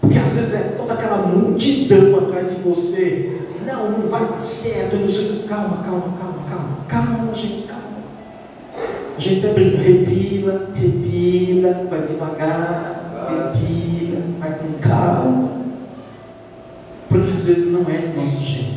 Porque 0.00 0.18
às 0.18 0.32
vezes 0.34 0.54
é 0.54 0.62
toda 0.76 0.94
aquela 0.94 1.18
multidão 1.18 2.18
atrás 2.18 2.54
de 2.54 2.62
você. 2.62 3.40
Não, 3.66 3.90
não 3.90 4.08
vai 4.08 4.24
dar 4.26 4.38
certo. 4.38 4.96
Não 4.96 5.08
sei. 5.08 5.44
Calma, 5.48 5.78
calma, 5.78 6.14
calma, 6.18 6.38
calma. 6.48 6.78
Calma, 6.88 7.34
gente, 7.34 7.66
calma. 7.66 7.84
A 9.16 9.20
gente 9.20 9.44
até 9.44 9.54
brinca, 9.54 9.78
repila, 9.78 10.70
repila, 10.74 11.86
vai 11.88 12.02
devagar, 12.02 13.52
repila, 13.52 14.20
vai 14.40 14.58
com 14.58 14.72
calma. 14.80 15.50
Porque 17.08 17.30
às 17.30 17.44
vezes 17.44 17.72
não 17.72 17.82
é 17.82 18.12
nosso 18.14 18.42
jeito. 18.42 18.74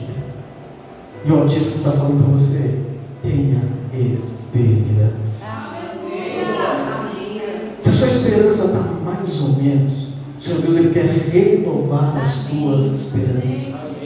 E 1.26 1.32
o 1.32 1.42
Altíssimo 1.42 1.78
está 1.78 1.92
falando 1.92 2.24
para 2.24 2.32
você, 2.38 2.57
renovar 11.88 12.18
as 12.18 12.48
tuas 12.48 12.86
esperanças. 12.86 14.02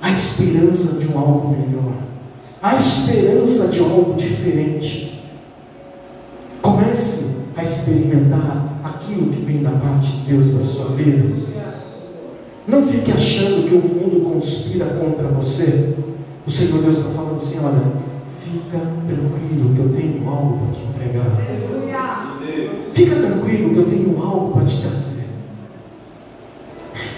A 0.00 0.10
esperança 0.10 0.98
de 0.98 1.08
um 1.08 1.18
algo 1.18 1.56
melhor. 1.56 1.94
A 2.62 2.74
esperança 2.74 3.68
de 3.68 3.80
algo 3.80 4.14
diferente. 4.14 5.22
Comece 6.62 7.36
a 7.56 7.62
experimentar 7.62 8.80
aquilo 8.82 9.30
que 9.30 9.42
vem 9.42 9.62
da 9.62 9.70
parte 9.70 10.10
de 10.10 10.32
Deus 10.32 10.48
para 10.48 10.60
a 10.60 10.64
sua 10.64 10.86
vida. 10.96 11.34
Não 12.66 12.82
fique 12.82 13.12
achando 13.12 13.68
que 13.68 13.74
o 13.74 13.80
mundo 13.80 14.30
conspira 14.32 14.86
contra 14.86 15.28
você. 15.28 15.94
O 16.46 16.50
Senhor 16.50 16.80
Deus 16.82 16.96
está 16.96 17.10
falando 17.10 17.36
assim: 17.36 17.58
olha, 17.62 17.92
fica 18.42 18.78
tranquilo 19.06 19.74
que 19.74 19.80
eu 19.80 19.88
tenho 19.90 20.28
algo 20.28 20.58
para 20.58 20.72
te 20.72 20.80
entregar. 20.82 21.44
Fica 22.94 23.16
tranquilo 23.16 23.70
que 23.70 23.76
eu 23.76 23.86
tenho 23.86 24.22
algo 24.22 24.52
para 24.52 24.64
te 24.64 24.80
trazer. 24.80 25.14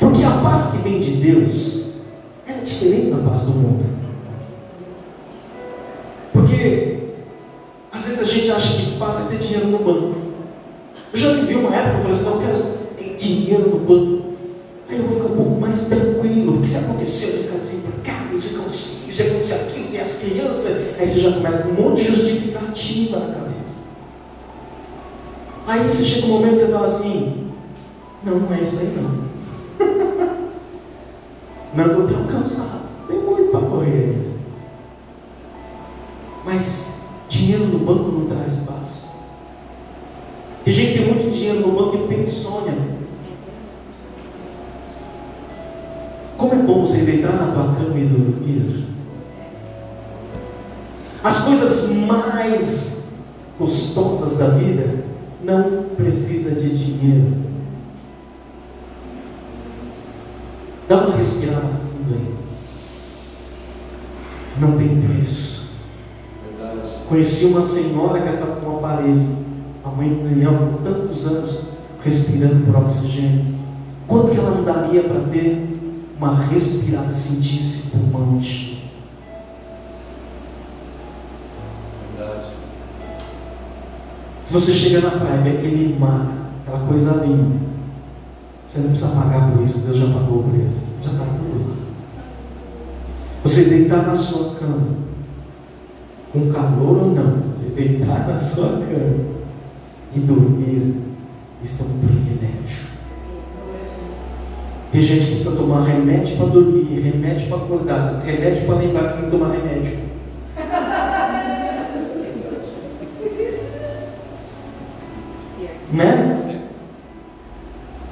Porque 0.01 0.23
a 0.23 0.31
de 0.99 1.13
Deus 1.13 1.87
é 2.47 2.53
diferente 2.53 3.11
da 3.11 3.19
paz 3.19 3.43
do 3.43 3.51
mundo. 3.51 3.87
Porque 6.33 6.99
às 7.93 8.05
vezes 8.05 8.21
a 8.21 8.25
gente 8.25 8.51
acha 8.51 8.77
que 8.77 8.99
paz 8.99 9.21
é 9.21 9.29
ter 9.29 9.39
dinheiro 9.39 9.69
no 9.69 9.79
banco. 9.79 10.15
Eu 11.13 11.19
já 11.19 11.33
vivi 11.33 11.55
uma 11.55 11.75
época 11.75 11.97
eu 11.97 12.03
falei 12.03 12.11
assim, 12.11 12.25
não, 12.25 12.33
eu 12.35 12.41
quero 12.41 12.65
ter 12.97 13.17
dinheiro 13.17 13.71
no 13.71 13.79
banco. 13.79 14.27
Aí 14.89 14.99
eu 14.99 15.05
vou 15.05 15.17
ficar 15.17 15.33
um 15.33 15.37
pouco 15.37 15.61
mais 15.61 15.83
tranquilo, 15.83 16.53
porque 16.55 16.69
se 16.69 16.77
acontecer, 16.77 17.27
eu 17.27 17.45
ficar 17.45 17.59
desempregado, 17.59 18.41
se 18.41 18.55
acontecer 18.55 19.09
isso, 19.09 19.13
se 19.13 19.23
acontecer 19.23 19.55
aquilo, 19.55 19.89
tem 19.89 20.01
as 20.01 20.19
crianças, 20.19 20.77
aí 20.99 21.07
você 21.07 21.21
já 21.21 21.33
começa 21.33 21.59
com 21.63 21.69
um 21.71 21.89
monte 21.89 22.03
de 22.03 22.15
justificativa 22.15 23.19
na 23.19 23.35
cabeça. 23.35 23.77
Aí 25.67 25.85
você 25.85 26.05
chega 26.05 26.27
um 26.27 26.31
momento 26.31 26.53
que 26.53 26.59
você 26.61 26.73
fala 26.73 26.87
assim, 26.87 27.49
não, 28.23 28.37
não 28.39 28.55
é 28.55 28.61
isso 28.61 28.79
aí 28.79 28.93
não. 28.97 29.26
Não, 31.75 31.85
eu 31.85 32.07
estou 32.07 32.25
cansado, 32.25 32.83
tem 33.07 33.19
muito 33.19 33.51
para 33.51 33.61
correr 33.61 33.93
ainda. 33.93 34.37
Mas 36.45 37.07
dinheiro 37.29 37.67
no 37.67 37.79
banco 37.81 38.11
não 38.11 38.27
traz 38.27 38.57
paz. 38.59 39.09
Tem 40.65 40.73
gente 40.73 40.93
que 40.93 40.99
tem 40.99 41.15
muito 41.15 41.31
dinheiro 41.31 41.61
no 41.61 41.73
banco 41.73 41.97
e 41.97 42.09
tem 42.09 42.25
insônia. 42.25 42.75
Como 46.37 46.55
é 46.55 46.59
bom 46.59 46.85
você 46.85 46.99
deitar 46.99 47.33
na 47.33 47.53
tua 47.53 47.75
cama 47.75 47.99
e 47.99 48.05
dormir. 48.05 48.85
As 51.23 51.41
coisas 51.41 51.91
mais 51.91 53.09
gostosas 53.59 54.39
da 54.39 54.49
vida 54.49 55.05
não 55.43 55.85
precisa 55.97 56.51
de 56.55 56.71
dinheiro. 56.71 57.35
Dá 60.89 60.99
uma 60.99 61.17
respirada 61.17 61.63
fundo 61.63 62.15
aí. 62.15 62.35
Não 64.61 64.79
tem 64.79 65.01
preço. 65.01 65.71
Conheci 67.09 67.47
uma 67.47 67.63
senhora 67.63 68.21
que 68.21 68.29
estava 68.29 68.61
com 68.61 68.71
um 68.71 68.79
aparelho. 68.79 69.37
A 69.85 69.91
mãe 69.91 70.09
do 70.09 70.29
Daniel 70.29 70.53
ficou 70.53 70.81
tantos 70.85 71.27
anos 71.27 71.61
respirando 72.03 72.65
por 72.67 72.77
oxigênio. 72.77 73.57
Quanto 74.07 74.31
que 74.31 74.39
ela 74.39 74.51
não 74.51 74.65
daria 74.65 75.03
para 75.03 75.21
ter 75.31 75.77
uma 76.19 76.35
respirada, 76.37 77.13
sentir 77.13 77.61
esse 77.61 77.91
pulmão. 77.91 78.41
Se 84.43 84.53
você 84.53 84.73
chega 84.73 85.01
na 85.01 85.11
praia, 85.11 85.43
vê 85.43 85.51
aquele 85.51 85.99
mar, 85.99 86.53
aquela 86.63 86.87
coisa 86.87 87.25
linda, 87.25 87.66
você 88.67 88.81
não 88.81 88.89
precisa 88.89 89.11
pagar 89.11 89.53
por 89.53 89.63
isso, 89.63 89.79
Deus 89.79 89.97
já 89.97 90.07
pagou 90.07 90.41
o 90.41 90.51
preço, 90.51 90.83
já 91.03 91.13
está 91.13 91.25
tudo 91.25 91.69
lá. 91.69 91.77
Você 93.45 93.65
deitar 93.65 94.05
na 94.05 94.15
sua 94.17 94.57
cama, 94.57 94.89
com 96.33 96.53
calor 96.53 97.05
ou 97.05 97.15
não, 97.15 97.53
você 97.53 97.67
deitar 97.67 98.27
na 98.27 98.37
sua 98.37 98.71
cama 98.71 99.25
e 100.13 100.19
dormir, 100.19 100.97
isso 101.63 101.85
é 101.85 101.87
um 101.87 101.99
privilégio. 102.01 102.87
Tem 104.91 105.01
gente 105.01 105.27
que 105.27 105.35
precisa 105.35 105.55
tomar 105.55 105.85
remédio 105.85 106.37
para 106.37 106.47
dormir, 106.47 107.01
remédio 107.01 107.49
para 107.49 107.59
acordar, 107.59 108.21
remédio 108.25 108.67
para 108.67 108.79
lembrar 108.79 109.13
que 109.13 109.21
tem 109.21 109.25
que 109.27 109.31
tomar 109.31 109.53
remédio. 109.53 110.07
Né? 115.93 116.36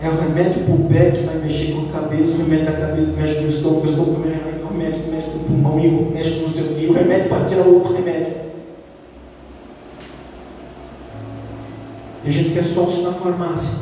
É 0.05 0.09
o 0.11 0.21
remédio 0.21 0.65
para 0.65 0.75
o 0.75 0.85
pé 0.87 1.13
que 1.13 1.23
vai 1.23 1.37
mexer 1.37 1.73
com 1.73 1.87
a 1.87 2.01
cabeça, 2.03 2.33
o 2.33 2.37
remédio 2.37 2.67
da 2.67 2.73
cabeça 2.73 3.13
mexe 3.13 3.37
com 3.37 3.45
o 3.45 3.49
estômago, 3.49 3.81
o 3.81 3.85
estômago 3.87 4.21
mexe 4.21 4.39
com 4.61 4.67
o 4.67 4.69
remédio 4.69 5.11
mexe 5.11 5.27
com 5.29 5.37
o 5.39 5.41
pulmão, 5.41 5.81
e 5.81 5.89
mexe 6.13 6.31
com 6.33 6.43
não 6.43 6.49
sei 6.51 6.63
o 6.63 6.75
quê, 6.75 6.87
o 6.91 6.93
remédio 6.93 7.29
para 7.31 7.47
tirar 7.47 7.63
outro 7.63 7.95
remédio. 7.95 8.35
Tem 12.23 12.33
gente 12.33 12.51
que 12.51 12.59
é 12.59 12.63
sócio 12.63 13.03
na 13.03 13.13
farmácia. 13.15 13.79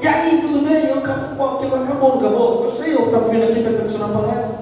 E 0.00 0.06
aí, 0.06 0.40
tudo 0.42 0.64
bem? 0.64 0.86
Eu 0.86 0.98
acabou, 0.98 1.56
aquilo 1.56 1.74
acabou, 1.74 2.10
não 2.10 2.18
acabou? 2.18 2.64
Eu 2.64 2.70
sei, 2.70 2.94
eu 2.94 3.06
estava 3.06 3.28
vindo 3.30 3.42
aqui, 3.42 3.60
faz 3.62 3.72
tempo 3.72 3.86
que 3.86 3.92
você 3.92 3.98
não 3.98 4.16
aparece. 4.16 4.54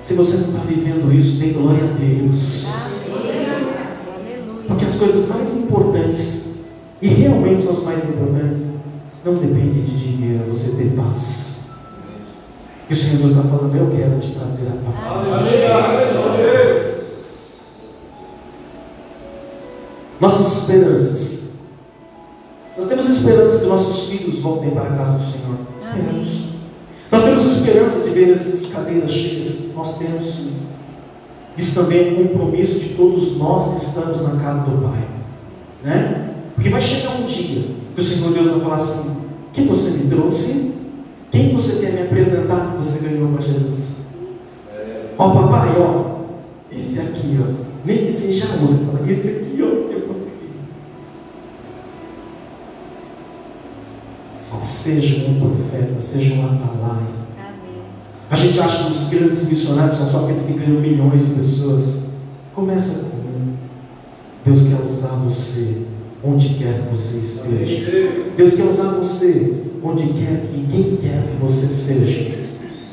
Se 0.00 0.14
você 0.14 0.36
não 0.36 0.48
está 0.50 0.60
vivendo 0.60 1.12
isso, 1.12 1.40
dê 1.40 1.48
glória 1.48 1.82
a 1.82 1.98
Deus. 1.98 2.68
Porque 4.68 4.84
as 4.84 4.94
coisas 4.94 5.28
mais 5.28 5.56
importantes, 5.56 6.43
e 7.04 7.08
realmente 7.08 7.60
são 7.60 7.72
as 7.72 7.82
mais 7.82 8.02
importantes, 8.02 8.64
não 9.22 9.34
dependem 9.34 9.82
de 9.82 9.94
dinheiro, 9.94 10.46
você 10.48 10.70
ter 10.70 10.96
paz. 10.96 11.66
E 12.88 12.94
o 12.94 12.96
Senhor 12.96 13.18
Deus 13.18 13.30
está 13.32 13.42
falando, 13.42 13.76
eu 13.76 13.90
quero 13.90 14.18
te 14.18 14.30
trazer 14.30 14.68
a 14.68 14.90
paz. 14.90 15.30
Aleluia. 15.30 16.94
Nossas 20.18 20.62
esperanças. 20.62 21.52
Nós 22.74 22.86
temos 22.86 23.06
esperança 23.06 23.58
que 23.58 23.66
nossos 23.66 24.08
filhos 24.08 24.40
voltem 24.40 24.70
para 24.70 24.88
a 24.88 24.96
casa 24.96 25.18
do 25.18 25.24
Senhor. 25.24 25.58
Temos. 25.92 26.44
Nós 27.12 27.22
temos 27.22 27.44
esperança 27.44 28.00
de 28.00 28.10
ver 28.14 28.30
essas 28.32 28.72
cadeiras 28.72 29.10
cheias. 29.10 29.74
Nós 29.74 29.98
temos 29.98 30.24
sim. 30.24 30.56
Isso 31.58 31.78
também 31.82 31.98
é 31.98 32.12
um 32.12 32.28
compromisso 32.28 32.80
de 32.80 32.94
todos 32.94 33.36
nós 33.36 33.72
que 33.72 33.76
estamos 33.76 34.22
na 34.22 34.40
casa 34.40 34.62
do 34.62 34.82
Pai. 34.82 35.06
Né? 35.82 36.23
Porque 36.54 36.70
vai 36.70 36.80
chegar 36.80 37.16
um 37.16 37.24
dia 37.24 37.64
que 37.94 38.00
o 38.00 38.02
Senhor 38.02 38.32
Deus 38.32 38.46
vai 38.48 38.60
falar 38.60 38.76
assim: 38.76 39.16
Quem 39.52 39.66
você 39.66 39.90
me 39.90 40.08
trouxe? 40.08 40.74
Quem 41.30 41.52
você 41.52 41.80
quer 41.80 41.92
me 41.92 42.02
apresentar 42.02 42.70
que 42.70 42.76
você 42.76 43.08
ganhou 43.08 43.32
para 43.32 43.42
Jesus? 43.42 43.96
Ó, 45.18 45.30
papai, 45.30 45.74
ó, 45.78 46.14
esse 46.70 47.00
aqui, 47.00 47.38
ó, 47.40 47.64
nem 47.84 47.98
que 47.98 48.12
seja 48.12 48.52
a 48.52 48.56
música, 48.56 48.86
fala, 48.86 49.10
esse 49.10 49.28
aqui, 49.28 49.58
ó, 49.60 49.92
eu 49.92 50.02
consegui. 50.02 50.50
Seja 54.60 55.28
um 55.28 55.40
profeta, 55.40 56.00
seja 56.00 56.34
um 56.34 56.46
atalaia. 56.46 57.06
Amém. 57.38 57.82
A 58.30 58.36
gente 58.36 58.60
acha 58.60 58.84
que 58.84 58.90
os 58.92 59.08
grandes 59.08 59.48
missionários 59.48 59.96
são 59.96 60.08
só 60.08 60.22
aqueles 60.22 60.42
que 60.42 60.52
ganham 60.52 60.80
milhões 60.80 61.26
de 61.26 61.34
pessoas. 61.34 62.04
Começa 62.54 63.10
com 63.10 63.16
um. 63.16 63.54
Deus 64.44 64.62
quer 64.62 64.80
usar 64.86 65.16
você 65.16 65.86
onde 66.24 66.54
quer 66.54 66.82
que 66.82 66.96
você 66.96 67.18
esteja. 67.18 68.32
Deus 68.36 68.54
quer 68.54 68.64
usar 68.64 68.94
você 68.94 69.52
onde 69.82 70.06
quer 70.08 70.48
que 70.50 70.66
quem 70.66 70.96
quer 70.96 71.28
que 71.28 71.36
você 71.40 71.66
seja. 71.66 72.44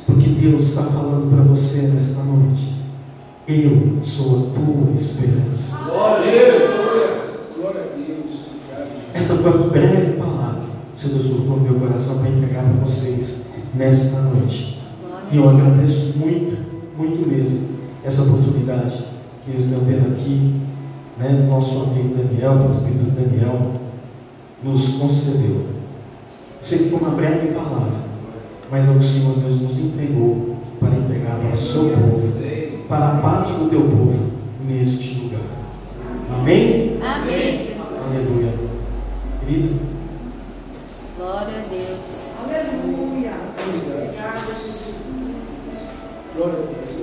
Porque 0.05 0.27
Deus 0.27 0.61
está 0.63 0.83
falando 0.83 1.33
para 1.33 1.43
você 1.43 1.83
nesta 1.87 2.21
noite. 2.23 2.75
Eu 3.47 4.03
sou 4.03 4.51
a 4.51 4.59
tua 4.59 4.93
esperança. 4.93 5.77
Glória 5.85 6.19
a 6.19 6.47
Deus. 6.47 6.81
Deus. 8.07 8.31
Esta 9.13 9.35
foi 9.35 9.51
a 9.51 9.57
breve 9.67 10.13
palavra 10.13 10.63
que 10.93 11.07
Deus 11.07 11.25
colocou 11.25 11.57
no 11.57 11.63
meu 11.63 11.75
coração 11.75 12.19
para 12.19 12.29
entregar 12.29 12.63
para 12.63 12.85
vocês 12.85 13.47
nesta 13.73 14.21
noite. 14.21 14.79
E 15.31 15.37
eu 15.37 15.49
agradeço 15.49 16.17
muito, 16.17 16.57
muito 16.97 17.27
mesmo 17.27 17.69
essa 18.03 18.23
oportunidade 18.23 19.03
que 19.43 19.51
eu 19.51 19.65
estou 19.65 19.79
tendo 19.85 20.13
aqui, 20.13 20.60
né, 21.21 21.37
do 21.37 21.43
nosso 21.43 21.83
amigo 21.83 22.15
Daniel, 22.15 22.67
Espírito 22.69 23.11
Daniel, 23.11 23.73
nos 24.63 24.89
concedeu. 24.95 25.67
Sei 26.59 26.79
que 26.79 26.89
foi 26.89 26.99
uma 26.99 27.11
breve 27.11 27.53
palavra, 27.53 28.01
mas 28.71 28.87
é 28.87 28.89
o 28.89 28.93
que 28.93 28.99
o 28.99 29.03
Senhor 29.03 29.35
Deus 29.37 29.61
nos 29.61 29.77
entregou 29.77 30.57
para 30.79 30.89
entregar 30.89 31.39
para 31.39 31.53
o 31.53 31.57
seu 31.57 31.89
povo, 31.89 32.33
para 32.87 33.07
a 33.07 33.15
parte 33.17 33.53
do 33.53 33.69
teu 33.69 33.81
povo, 33.81 34.31
neste 34.67 35.19
lugar. 35.21 35.41
Amém? 36.29 36.99
Amém, 37.01 37.57
Jesus. 37.57 37.91
Aleluia. 38.03 38.53
Querido, 39.45 39.79
Glória 41.17 41.53
a 41.55 41.67
Deus. 41.69 42.35
Aleluia. 42.43 43.33
Obrigado, 43.67 44.47
Jesus. 44.47 44.95
Glória 46.35 46.53
a 46.53 46.85
Deus. 46.85 47.00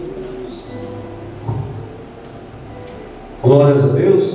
Glórias 3.48 3.82
a 3.82 3.88
Deus. 3.88 4.24